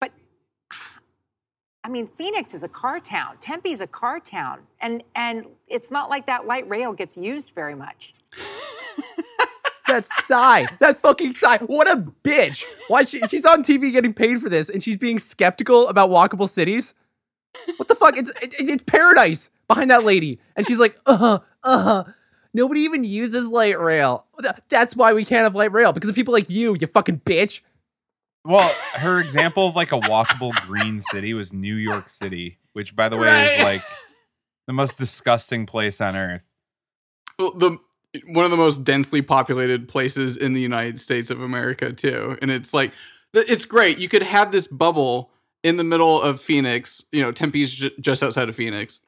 [0.00, 0.12] But
[1.82, 3.36] I mean, Phoenix is a car town.
[3.40, 4.60] Tempe is a car town.
[4.80, 8.14] And and it's not like that light rail gets used very much.
[9.86, 11.58] That sigh, that fucking sigh.
[11.58, 12.64] What a bitch.
[12.88, 16.48] Why she, she's on TV getting paid for this and she's being skeptical about walkable
[16.48, 16.94] cities?
[17.76, 18.16] What the fuck?
[18.16, 20.40] It's it, it's paradise behind that lady.
[20.56, 22.04] And she's like, uh-huh, uh-huh.
[22.54, 24.26] Nobody even uses light rail.
[24.68, 27.60] That's why we can't have light rail because of people like you, you fucking bitch.
[28.44, 33.08] Well, her example of like a walkable green city was New York City, which by
[33.08, 33.56] the way Right.
[33.58, 33.82] is like
[34.66, 36.42] the most disgusting place on earth.
[37.38, 37.78] Well, the
[38.26, 42.50] one of the most densely populated places in the United States of America too, and
[42.50, 42.92] it's like
[43.32, 43.98] it's great.
[43.98, 45.30] You could have this bubble
[45.64, 47.02] in the middle of Phoenix.
[47.10, 49.00] You know, Tempe's j- just outside of Phoenix.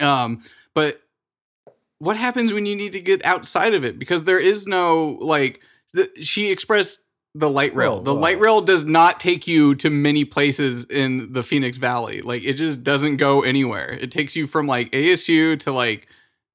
[0.00, 0.42] Um,
[0.74, 1.00] but
[1.98, 3.98] what happens when you need to get outside of it?
[3.98, 5.62] Because there is no like.
[5.92, 7.00] The, she expressed
[7.34, 7.96] the light oh, rail.
[7.96, 8.20] Whoa, the whoa.
[8.20, 12.20] light rail does not take you to many places in the Phoenix Valley.
[12.20, 13.92] Like it just doesn't go anywhere.
[13.92, 16.08] It takes you from like ASU to like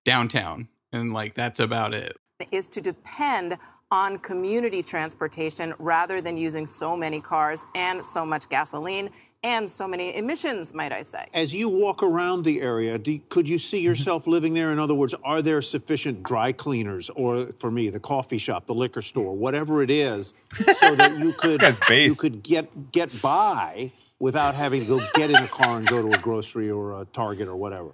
[0.06, 2.18] downtown and like that's about it
[2.52, 3.58] is to depend
[3.92, 9.10] on community transportation rather than using so many cars and so much gasoline
[9.44, 11.28] and so many emissions, might I say.
[11.34, 13.86] As you walk around the area, do, could you see mm-hmm.
[13.86, 14.72] yourself living there?
[14.72, 18.74] In other words, are there sufficient dry cleaners, or for me, the coffee shop, the
[18.74, 24.56] liquor store, whatever it is, so that you could you could get get by without
[24.56, 27.48] having to go get in a car and go to a grocery or a Target
[27.48, 27.92] or whatever?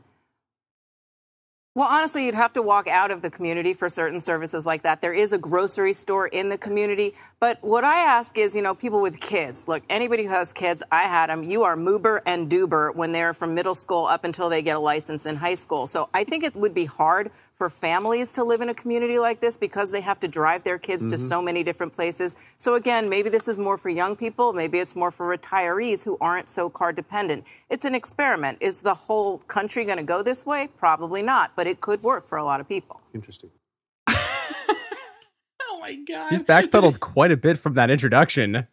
[1.77, 5.01] Well, honestly, you'd have to walk out of the community for certain services like that.
[5.01, 7.15] There is a grocery store in the community.
[7.41, 9.67] But what I ask is, you know, people with kids.
[9.67, 11.43] Look, anybody who has kids, I had them.
[11.43, 14.79] You are moober and doober when they're from middle school up until they get a
[14.79, 15.85] license in high school.
[15.85, 19.39] So I think it would be hard for families to live in a community like
[19.39, 22.35] this because they have to drive their kids to so many different places.
[22.57, 24.51] So again, maybe this is more for young people.
[24.51, 27.45] Maybe it's more for retirees who aren't so car dependent.
[27.69, 28.57] It's an experiment.
[28.59, 30.67] Is the whole country going to go this way?
[30.77, 33.01] Probably not, but it could work for a lot of people.
[33.13, 33.51] Interesting.
[34.07, 38.67] oh my god He's backpedaled quite a bit from that introduction.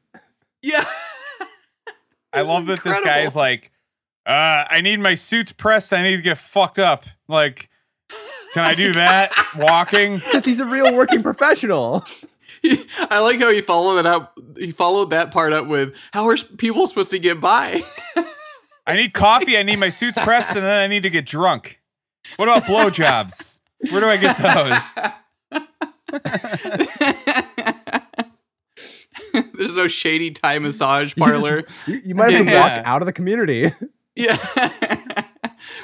[0.60, 0.84] yeah
[2.34, 3.04] I It's love that this incredible.
[3.04, 3.70] guy's like,
[4.24, 5.92] uh, I need my suits pressed.
[5.92, 7.04] I need to get fucked up.
[7.28, 7.68] Like,
[8.54, 9.30] Can I do that?
[9.56, 10.14] Walking?
[10.24, 12.04] Because he's a real working professional.
[12.64, 14.38] I like how he followed it up.
[14.56, 17.82] He followed that part up with, "How are people supposed to get by?"
[18.86, 19.56] I need coffee.
[19.58, 21.80] I need my suits pressed, and then I need to get drunk.
[22.36, 23.58] What about blowjobs?
[23.90, 24.78] Where do I get those?
[29.54, 31.64] There's no shady Thai massage parlor.
[31.86, 32.60] You, you might have to Yeah.
[32.78, 33.72] walk out of the community.
[34.14, 34.36] yeah.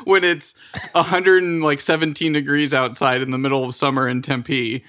[0.04, 0.54] When it's
[0.92, 4.84] 117 degrees outside in the middle of summer in Tempe.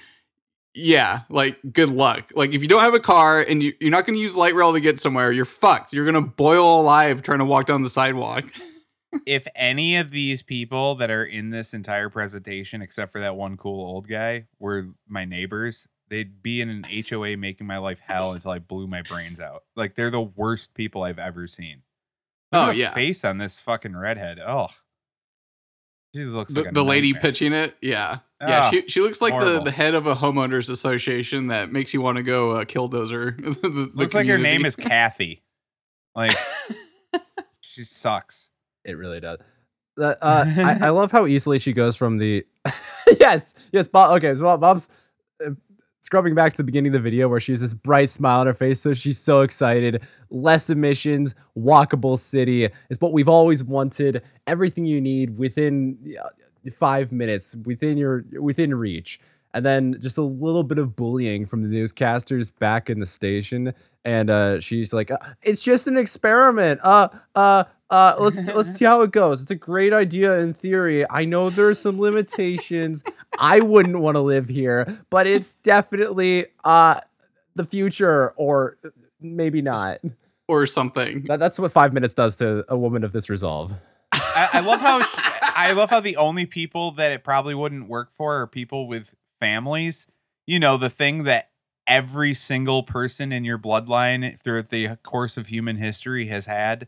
[0.74, 2.30] Yeah, like good luck.
[2.34, 4.54] Like if you don't have a car and you, you're not going to use light
[4.54, 5.92] rail to get somewhere, you're fucked.
[5.92, 8.44] You're going to boil alive trying to walk down the sidewalk.
[9.26, 13.56] if any of these people that are in this entire presentation, except for that one
[13.56, 18.32] cool old guy, were my neighbors, they'd be in an HOA making my life hell
[18.32, 19.64] until I blew my brains out.
[19.76, 21.82] Like they're the worst people I've ever seen.
[22.52, 22.90] Look Oh, yeah.
[22.92, 24.38] face on this fucking redhead.
[24.40, 24.68] Oh,
[26.14, 28.18] she looks The, like the lady pitching it, yeah.
[28.40, 29.64] Yeah, Ah, she, she looks like the, horrible.
[29.64, 33.36] the head of a homeowners association that makes you want to go uh, killdozer.
[33.60, 35.42] the, the Looks like her name is Kathy.
[36.16, 36.36] Like
[37.60, 38.50] she sucks.
[38.84, 39.38] It really does.
[39.98, 42.46] Uh, I, I love how easily she goes from the
[43.20, 44.16] yes, yes, Bob.
[44.16, 44.88] Okay, so Bob's
[45.44, 45.50] uh,
[46.00, 48.54] scrubbing back to the beginning of the video where she's this bright smile on her
[48.54, 50.02] face, so she's so excited.
[50.30, 54.22] Less emissions, walkable city is what we've always wanted.
[54.46, 56.28] Everything you need within uh,
[56.78, 59.20] five minutes, within your within reach.
[59.52, 63.74] And then just a little bit of bullying from the newscasters back in the station,
[64.04, 66.80] and uh, she's like, uh, "It's just an experiment.
[66.84, 69.42] Uh, uh, uh, let's let's see how it goes.
[69.42, 71.04] It's a great idea in theory.
[71.10, 73.02] I know there are some limitations.
[73.38, 77.00] I wouldn't want to live here, but it's definitely uh
[77.56, 78.76] the future, or
[79.20, 79.98] maybe not.
[80.46, 81.24] or something.
[81.26, 83.72] That, that's what five minutes does to a woman of this resolve.
[84.12, 85.00] I, I love how
[85.56, 89.08] I love how the only people that it probably wouldn't work for are people with
[89.40, 90.06] families.
[90.46, 91.50] You know, the thing that
[91.86, 96.86] every single person in your bloodline throughout the course of human history has had,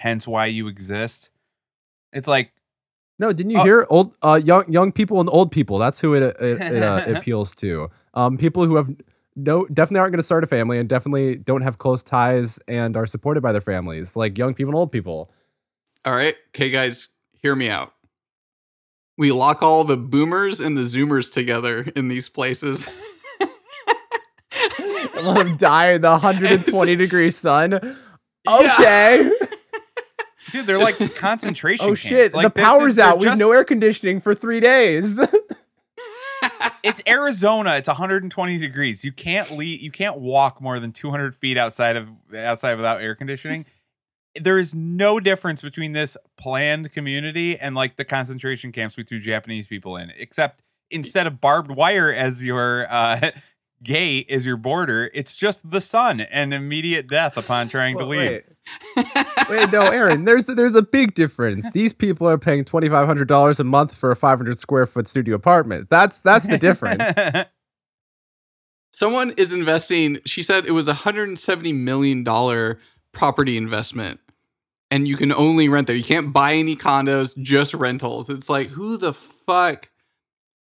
[0.00, 1.28] hence why you exist.
[2.12, 2.52] It's like
[3.18, 3.64] No, didn't you Oh.
[3.64, 5.78] hear old uh young young people and old people?
[5.78, 7.90] That's who it it, it uh, appeals to.
[8.14, 8.88] Um, people who have
[9.36, 12.96] no definitely aren't going to start a family and definitely don't have close ties and
[12.96, 15.30] are supported by their families, like young people and old people.
[16.04, 16.36] All right.
[16.54, 17.08] Okay, guys,
[17.42, 17.93] hear me out.
[19.16, 22.88] We lock all the boomers and the zoomers together in these places.
[25.22, 27.74] Let them die in the 120 degree sun.
[28.46, 29.30] Okay.
[30.52, 32.00] dude, they're like concentration oh camps.
[32.00, 33.18] shit, Like, the power's out.
[33.18, 35.18] We have just- no air conditioning for three days.
[36.82, 37.76] it's Arizona.
[37.76, 39.04] It's 120 degrees.
[39.04, 39.80] You can't leave.
[39.80, 43.64] You can't walk more than 200 feet outside of outside without air conditioning.
[44.40, 49.20] There is no difference between this planned community and like the concentration camps we threw
[49.20, 53.30] Japanese people in, except instead of barbed wire as your uh,
[53.82, 58.42] gate is your border, it's just the sun and immediate death upon trying to leave.
[58.96, 59.04] Wait.
[59.50, 60.24] Wait, no, Aaron.
[60.24, 61.68] There's there's a big difference.
[61.72, 64.86] These people are paying twenty five hundred dollars a month for a five hundred square
[64.86, 65.90] foot studio apartment.
[65.90, 67.04] That's that's the difference.
[68.94, 72.24] Someone is investing, she said it was a $170 million
[73.10, 74.20] property investment.
[74.94, 75.96] And you can only rent there.
[75.96, 78.30] You can't buy any condos, just rentals.
[78.30, 79.90] It's like, who the fuck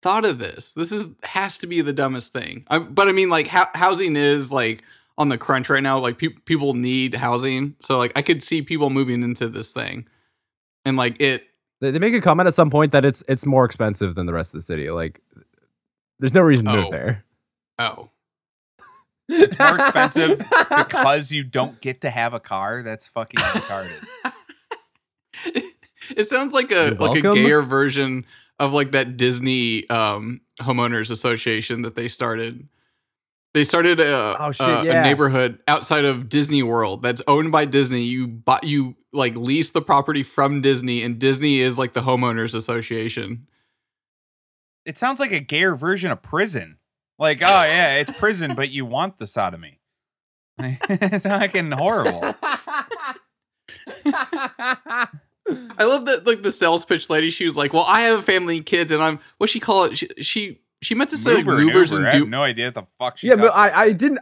[0.03, 0.73] thought of this?
[0.75, 2.63] This is has to be the dumbest thing.
[2.69, 4.83] I, but I mean, like, ho- housing is like
[5.17, 5.97] on the crunch right now.
[5.97, 7.75] Like, pe- people need housing.
[7.79, 10.05] So, like, I could see people moving into this thing.
[10.85, 11.43] And, like, it,
[11.81, 14.33] They, they make a comment at some point that it's it's more expensive than the
[14.33, 14.91] rest of the city.
[14.91, 15.21] Like,
[16.19, 16.75] there's no reason to Oh.
[16.81, 17.25] move there.
[17.79, 18.09] oh,
[19.27, 20.37] It's more expensive
[20.69, 22.83] because you don't get to have a car.
[22.83, 24.05] That's fucking retarded.
[26.15, 28.25] it sounds like a like a gayer version
[28.59, 32.67] of like that Disney um homeowners association that they started.
[33.55, 37.65] They started a, Oh, shit, a, a neighborhood outside of Disney World that's owned by
[37.65, 38.03] Disney.
[38.03, 42.53] You buy you like lease the property from Disney, and Disney is like the homeowners
[42.53, 43.47] association.
[44.85, 46.77] It sounds like a gayer version of prison.
[47.17, 49.79] Like, oh yeah, it's prison, but you want the sodomy.
[50.59, 52.35] it's fucking horrible.
[55.77, 57.29] I love that like the sales pitch lady.
[57.29, 59.85] She was like, "Well, I have a family and kids, and I'm what she call
[59.85, 59.97] it?
[59.97, 62.01] She she, she meant to say like, Uber and movers Uber.
[62.05, 64.19] and I do have no idea what the fuck she yeah, but I I didn't.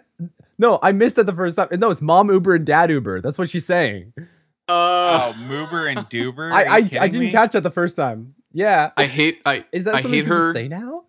[0.59, 1.67] No, I missed that the first time.
[1.73, 3.21] No, it's mom Uber and dad Uber.
[3.21, 4.13] That's what she's saying.
[4.17, 4.21] uh,
[4.69, 6.51] Oh, Moober and Duber.
[6.51, 7.31] I I, I didn't me?
[7.31, 8.33] catch that the first time.
[8.53, 8.91] Yeah.
[8.97, 10.53] I hate I Is that I something hate her.
[10.53, 11.03] say now?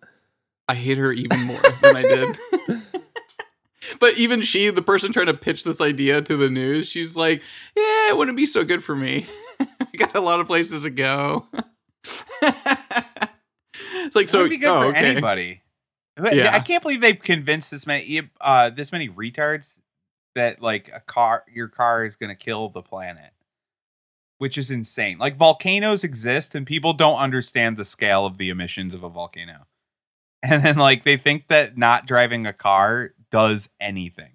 [0.67, 2.37] I hate her even more than I did.
[3.99, 7.41] but even she, the person trying to pitch this idea to the news, she's like,
[7.75, 9.25] "Yeah, it wouldn't be so good for me.
[9.99, 11.47] I got a lot of places to go."
[14.09, 14.41] It's like It so.
[14.41, 15.11] would be good oh, for okay.
[15.11, 15.61] anybody.
[16.31, 16.51] Yeah.
[16.53, 19.77] I can't believe they've convinced this many uh this many retards
[20.35, 23.31] that like a car your car is gonna kill the planet.
[24.37, 25.17] Which is insane.
[25.17, 29.67] Like volcanoes exist and people don't understand the scale of the emissions of a volcano.
[30.41, 34.31] And then like they think that not driving a car does anything.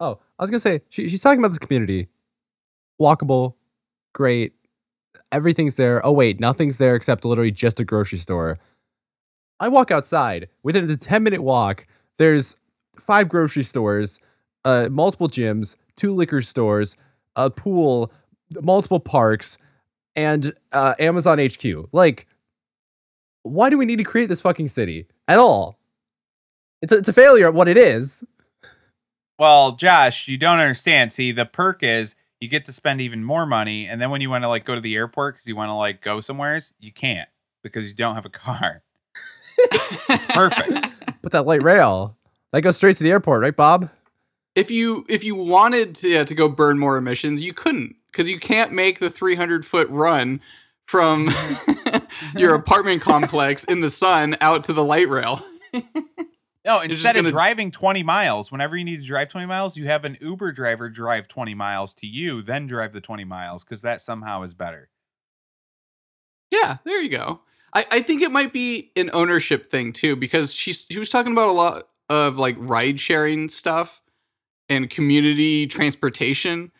[0.00, 2.08] Oh, I was gonna say she, she's talking about this community,
[3.00, 3.54] walkable,
[4.12, 4.54] great,
[5.32, 6.04] everything's there.
[6.04, 8.58] Oh wait, nothing's there except literally just a grocery store.
[9.60, 11.86] I walk outside within a ten minute walk.
[12.18, 12.56] There's
[12.98, 14.20] five grocery stores,
[14.64, 16.96] uh, multiple gyms, two liquor stores,
[17.36, 18.12] a pool,
[18.60, 19.58] multiple parks,
[20.16, 21.88] and uh, Amazon HQ.
[21.92, 22.26] Like,
[23.42, 25.78] why do we need to create this fucking city at all?
[26.82, 28.24] It's a, it's a failure at what it is.
[29.38, 31.12] Well, Josh, you don't understand.
[31.12, 34.30] See, the perk is you get to spend even more money, and then when you
[34.30, 36.92] want to like go to the airport because you want to like go somewheres, you
[36.92, 37.28] can't
[37.62, 38.82] because you don't have a car.
[40.30, 40.88] Perfect.
[41.22, 42.16] But that light rail
[42.52, 43.90] that goes straight to the airport, right, Bob?
[44.54, 48.28] If you if you wanted to yeah, to go burn more emissions, you couldn't because
[48.28, 50.40] you can't make the 300 foot run
[50.86, 51.28] from
[52.36, 55.42] your apartment complex in the sun out to the light rail.
[56.68, 59.76] No, just instead gonna- of driving 20 miles, whenever you need to drive 20 miles,
[59.76, 63.64] you have an Uber driver drive 20 miles to you, then drive the 20 miles
[63.64, 64.90] because that somehow is better.
[66.50, 67.40] Yeah, there you go.
[67.74, 71.32] I, I think it might be an ownership thing too, because she's she was talking
[71.32, 74.00] about a lot of like ride sharing stuff
[74.68, 76.70] and community transportation.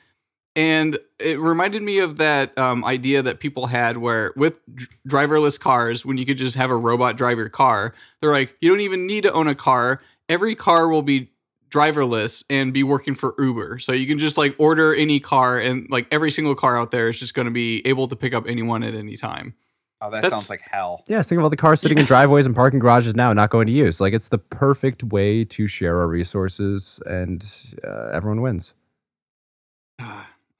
[0.59, 5.59] And it reminded me of that um, idea that people had where with dr- driverless
[5.59, 8.81] cars, when you could just have a robot drive your car, they're like, you don't
[8.81, 10.01] even need to own a car.
[10.29, 11.31] Every car will be
[11.71, 13.79] driverless and be working for Uber.
[13.79, 17.09] So you can just like order any car and like every single car out there
[17.09, 19.55] is just going to be able to pick up anyone at any time.
[20.01, 21.05] Oh, that That's- sounds like hell.
[21.07, 23.69] Yeah, think of all the cars sitting in driveways and parking garages now, not going
[23.69, 24.01] to use.
[24.01, 27.47] Like it's the perfect way to share our resources, and
[27.87, 28.75] uh, everyone wins.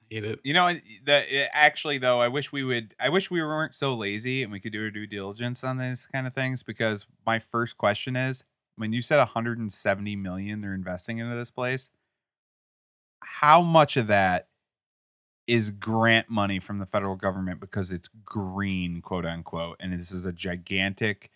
[0.09, 0.39] Hate it.
[0.43, 0.67] You know,
[1.03, 2.95] the it- eh, actually though, I wish we would.
[2.99, 6.07] I wish we weren't so lazy and we could do our due diligence on these
[6.07, 6.63] kind of things.
[6.63, 8.43] Because my first question is,
[8.75, 11.89] when you said 170 million they're investing into this place,
[13.21, 14.47] how much of that
[15.47, 20.25] is grant money from the federal government because it's green, quote unquote, and this is
[20.25, 21.31] a gigantic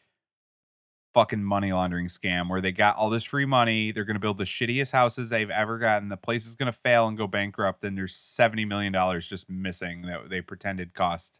[1.14, 3.92] fucking money laundering scam where they got all this free money.
[3.92, 6.10] They're going to build the shittiest houses they've ever gotten.
[6.10, 7.84] The place is going to fail and go bankrupt.
[7.84, 11.40] And there's $70 million just missing that they pretended cost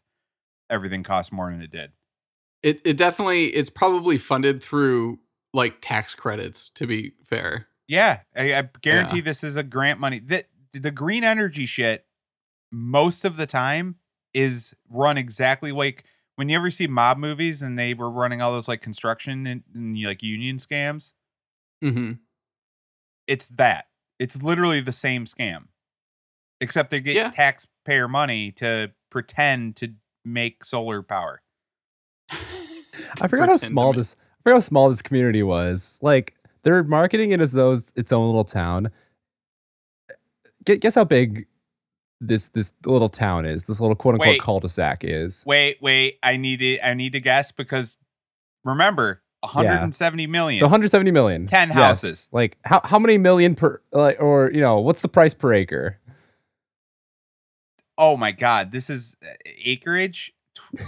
[0.70, 1.92] everything cost more than it did.
[2.62, 5.18] It it definitely it's probably funded through
[5.52, 6.70] like tax credits.
[6.70, 8.20] To be fair, Yeah.
[8.34, 10.20] I, I guarantee this is a grant money.
[10.20, 12.06] The, the green energy shit,
[12.72, 13.96] most of the time,
[14.32, 16.04] is run exactly like
[16.36, 19.62] when you ever see mob movies and they were running all those like construction and,
[19.74, 21.12] and like union scams.
[21.82, 22.12] mm-hmm.
[23.26, 23.86] it's that.
[24.18, 25.64] It's literally the same scam,
[26.60, 27.30] except they get Yeah.
[27.30, 29.92] taxpayer money to pretend to
[30.24, 31.42] make solar power.
[32.30, 34.16] I forgot how small this.
[34.40, 35.98] I forgot how small this community was.
[36.00, 38.90] Like they're marketing it as though it's its own little town.
[40.64, 41.46] Guess how big
[42.20, 43.64] this this little town is.
[43.64, 44.40] This little quote unquote Wait.
[44.40, 45.42] cul-de-sac is.
[45.46, 47.98] Wait, wait, I need to I need to guess because
[48.64, 50.58] remember, 170 million.
[50.58, 51.46] So 170 million.
[51.46, 51.74] 10 Yes.
[51.74, 52.28] houses.
[52.32, 55.98] Like how how many million per like or you know what's the price per acre?
[57.96, 59.28] oh my god, this is uh,
[59.64, 60.32] acreage.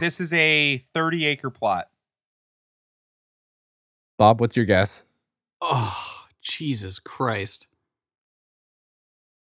[0.00, 1.88] This is a 30 acre plot.
[4.18, 5.04] Bob, what's your guess?
[5.60, 7.68] Oh Jesus Christ!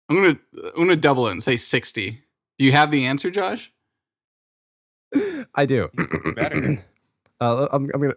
[0.09, 0.39] I'm gonna
[0.77, 2.23] I'm gonna double it and say sixty.
[2.59, 3.73] Do you have the answer, Josh?
[5.55, 5.89] I do.
[6.35, 6.85] better.
[7.41, 8.15] uh, I'm, I'm gonna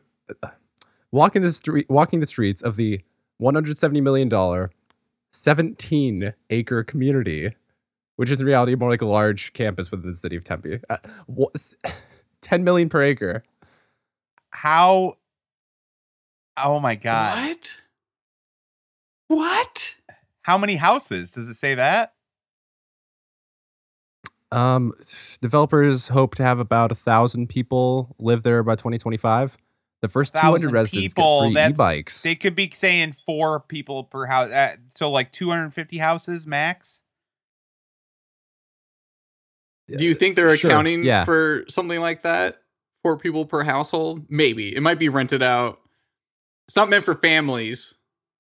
[1.12, 3.02] walking the street, walking the streets of the
[3.38, 4.72] 170 million dollar,
[5.32, 7.56] 17 acre community,
[8.16, 10.80] which is in reality more like a large campus within the city of Tempe.
[10.90, 11.76] Uh, wha- s-
[12.42, 13.44] 10 million per acre.
[14.52, 15.18] How
[16.58, 17.38] Oh my god.
[17.38, 17.78] What?
[19.28, 19.71] What?
[20.44, 21.32] How many houses?
[21.32, 22.14] Does it say that?
[24.52, 24.94] Um,
[25.42, 29.58] developers hope to have about a thousand people live there by 2025.
[30.02, 32.24] The first 200 Thousand residents people, get free e-bikes.
[32.24, 34.52] They could be saying four people per house.
[34.52, 37.02] Uh, so like 250 houses max.
[39.96, 41.24] Do you think they're Sure, accounting yeah.
[41.26, 42.62] for something like that?
[43.04, 44.26] Four people per household?
[44.30, 44.76] Maybe.
[44.76, 45.80] It might be rented out.
[46.68, 47.94] It's not meant for families.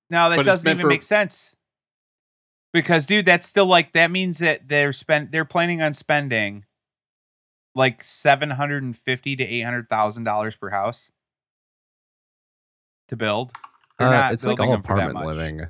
[0.10, 1.56] No, that doesn't even for- make sense.
[2.74, 6.65] Because dude, that's still like that means that they're spend they're planning on spending
[7.76, 11.11] like seven hundred and fifty to eight hundred thousand dollars per house.
[13.09, 13.51] to build.
[13.99, 15.67] They're Uh, not it's like all them for that apartment living.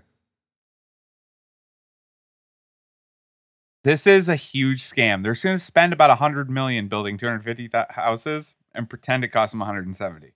[3.83, 5.23] This is a huge scam.
[5.23, 9.59] They're going to spend about 100 million building 250 houses and pretend it costs them
[9.59, 10.33] 170.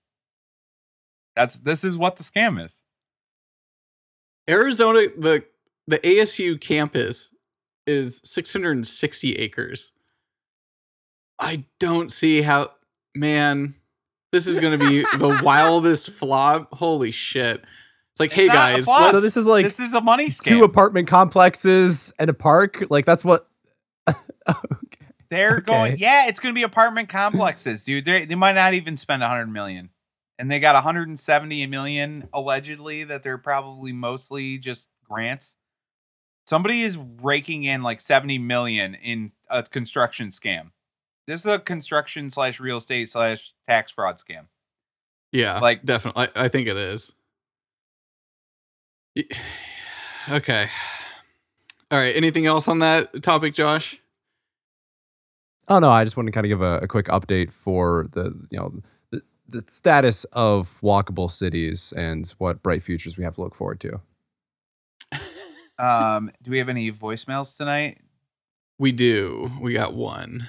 [1.36, 2.82] That's this is what the scam is.
[4.50, 5.46] Arizona, the
[5.88, 7.32] the ASU campus
[7.86, 9.92] is 660 acres.
[11.40, 12.72] I don't see how,
[13.14, 13.76] man.
[14.32, 16.74] This is going to be the wildest flop.
[16.74, 17.64] Holy shit!
[18.12, 19.12] It's like, It's hey guys, let's.
[19.12, 20.46] So this is like this is a money scam.
[20.46, 22.84] two apartment complexes and a park.
[22.90, 23.48] Like that's what.
[25.30, 28.06] They're going, yeah, it's going to be apartment complexes, dude.
[28.06, 29.90] They they might not even spend 100 million.
[30.38, 35.56] And they got 170 million allegedly that they're probably mostly just grants.
[36.46, 40.72] Somebody is raking in like 70 million in a construction scam.
[41.28, 44.46] This is a construction slash real estate slash tax fraud scam.
[45.32, 46.28] yeah, like- like definitely.
[46.36, 47.14] I, I think it is.
[50.28, 50.68] Okay.
[51.92, 52.16] All right.
[52.16, 54.00] Anything else on that topic, Josh?
[55.68, 58.34] Oh no, I just want to kind of give a, a quick update for the
[58.50, 58.82] you know
[59.12, 63.80] the, the status of walkable cities and what bright futures we have to look forward
[63.82, 64.02] to.
[65.78, 68.00] Um, do we have any voicemails tonight?
[68.80, 69.52] We do.
[69.62, 70.48] We got one.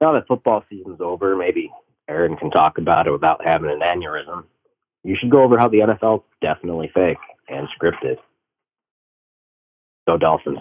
[0.00, 1.70] now that football season's over, maybe
[2.08, 4.44] Aaron can talk about it without having an aneurysm.
[5.04, 7.16] You should go over how the NFL's definitely fake
[7.48, 8.16] and scripted.
[10.06, 10.58] Go Dolphins.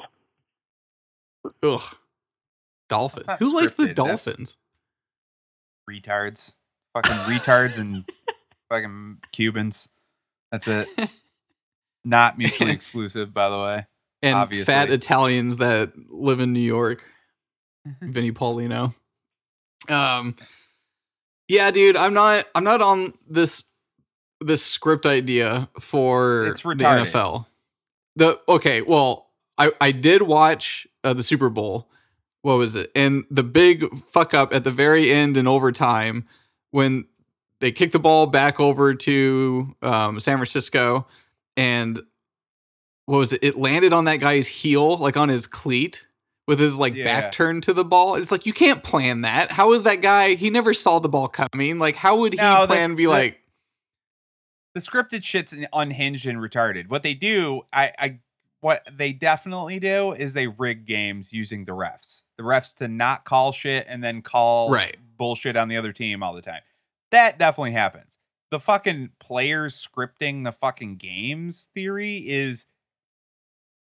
[1.64, 1.82] Ugh.
[2.90, 3.28] Dolphins.
[3.28, 4.58] not Who likes the scripted, that's- Dolphins?
[5.90, 6.54] Retards.
[6.94, 8.08] Fucking retards and
[8.70, 9.90] fucking Cubans.
[10.52, 10.88] That's it.
[12.06, 13.88] Not mutually exclusive, by the way.
[14.22, 14.66] and Obviously.
[14.66, 17.04] fat Italians that live in New York.
[18.02, 18.94] Vinnie Paulino.
[19.90, 20.36] Um
[21.48, 23.64] Yeah, dude, I'm not I'm not on this
[24.42, 26.84] this script idea for the.
[26.86, 27.46] NFL.
[28.16, 31.90] The okay, well, I I did watch uh, the Super Bowl.
[32.42, 32.90] What was it?
[32.96, 36.26] And the big fuck up at the very end in overtime
[36.72, 37.06] when
[37.60, 41.06] they kicked the ball back over to um, San Francisco
[41.60, 42.00] and
[43.06, 43.44] what was it?
[43.44, 46.06] It landed on that guy's heel, like on his cleat,
[46.48, 47.06] with his like Yeah.
[47.06, 48.16] back turned to the ball.
[48.16, 49.52] It's like you can't plan that.
[49.52, 50.36] How is that guy?
[50.36, 51.80] He never saw the ball coming.
[51.80, 52.96] Like, how would he No, plan?
[52.96, 53.40] be the- like,
[54.76, 56.90] the scripted shit's unhinged and retarded.
[56.90, 58.20] What they do, I, I,
[58.62, 62.22] what they definitely do is they rig games using the refs.
[62.38, 64.96] The refs to not call shit and then call Right.
[65.18, 66.62] bullshit on the other team all the time.
[67.12, 68.09] That definitely happens.
[68.52, 72.66] The fucking players scripting the fucking games theory is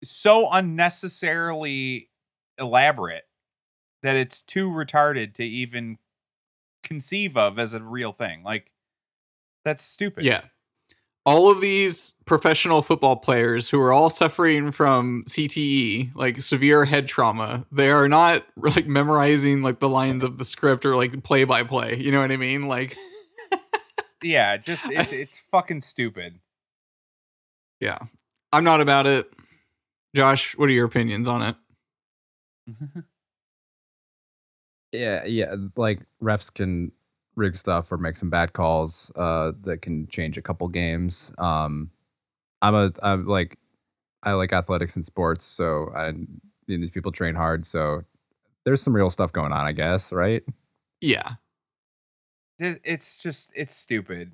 [0.03, 2.09] so unnecessarily
[2.59, 3.23] elaborate
[4.03, 5.97] that it's too retarded to even
[6.83, 8.43] conceive of as a real thing.
[8.43, 8.71] Like
[9.65, 10.25] that's stupid.
[10.25, 10.41] yeah.
[11.25, 17.07] All of these professional football players who are all suffering from CTE, like severe head
[17.07, 21.45] trauma, they are not like memorizing like the lines of the script or like play
[21.45, 21.95] by play.
[21.97, 22.67] You know what I mean?
[22.67, 22.97] Like,
[24.23, 26.39] yeah, just it's, it's fucking stupid.
[27.79, 27.97] yeah,
[28.51, 29.31] I'm not about it.
[30.15, 31.55] Josh, what are your opinions on it?
[34.91, 36.91] Yeah, yeah, like refs can
[37.35, 41.31] rig stuff or make some bad calls uh, that can change a couple games.
[41.39, 41.89] Um,
[42.61, 43.57] I'm a I'm like
[44.21, 46.13] I like athletics and sports, so I
[46.67, 48.03] these people train hard, so
[48.65, 50.43] there's some real stuff going on, I guess, right?
[51.01, 51.37] Yeah, It-
[52.59, 54.33] It's just it's stupid.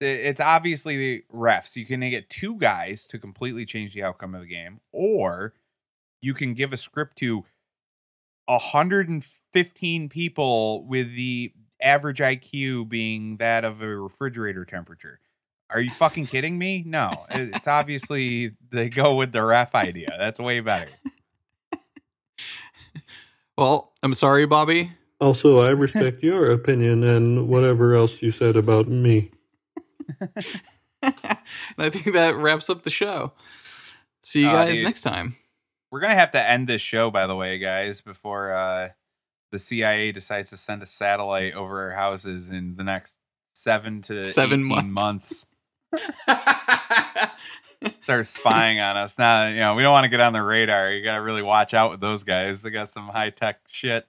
[0.00, 1.76] It's obviously the refs.
[1.76, 5.54] You can get two guys to completely change the outcome of the game, or
[6.20, 7.44] you can give a script to
[8.46, 15.20] 115 people with the average IQ being that of a refrigerator temperature.
[15.70, 16.82] Are you fucking kidding me?
[16.86, 20.14] No, it's obviously they go with the ref idea.
[20.18, 20.90] That's way better.
[23.56, 24.90] Well, I'm sorry, Bobby.
[25.20, 29.30] Also, I respect your opinion and whatever else you said about me.
[30.20, 30.32] and
[31.78, 33.32] I think that wraps up the show.
[34.22, 34.84] See you Uh, guys dude.
[34.84, 35.36] next time.
[35.90, 38.88] We're gonna have to end this show, by the way, guys, before uh,
[39.52, 43.18] the CIA decides to send a satellite over our houses in the next
[43.54, 44.90] seven to Seven months.
[44.90, 45.46] months.
[48.04, 49.18] Start spying on us.
[49.18, 50.90] Now, you know, we don't want to get on the radar.
[50.90, 52.62] You gotta really watch out with those guys.
[52.62, 54.06] They got some high tech shit.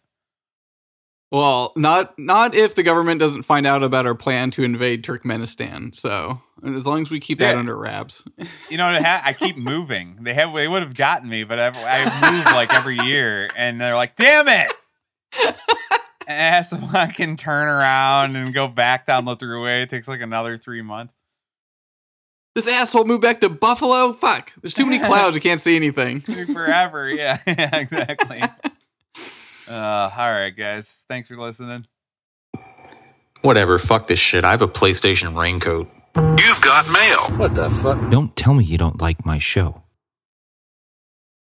[1.36, 5.94] Well, not not if the government doesn't find out about our plan to invade Turkmenistan.
[5.94, 7.60] So, as long as we keep that Yeah.
[7.60, 8.24] under wraps.
[8.70, 10.20] You know, ha- I keep moving.
[10.22, 13.80] They have they would have gotten me, but I, I move like every year, and
[13.82, 14.72] they're like, "Damn it!"
[16.28, 19.84] has to fucking turn around and go back down the throughway.
[19.84, 21.14] It takes like another three months.
[22.56, 24.14] This asshole moved back to Buffalo.
[24.14, 24.54] Fuck.
[24.62, 25.36] There's too many clouds.
[25.36, 26.22] I can't see anything.
[26.54, 27.10] Forever.
[27.10, 28.42] Yeah, yeah, exactly.
[29.70, 31.06] Uh, all right, guys.
[31.08, 31.86] Thanks for listening.
[33.42, 34.44] Whatever, fuck this shit.
[34.44, 35.88] I have a PlayStation raincoat.
[36.16, 37.28] You've got mail.
[37.38, 38.10] What the fuck?
[38.10, 39.84] Don't tell me you don't like my show.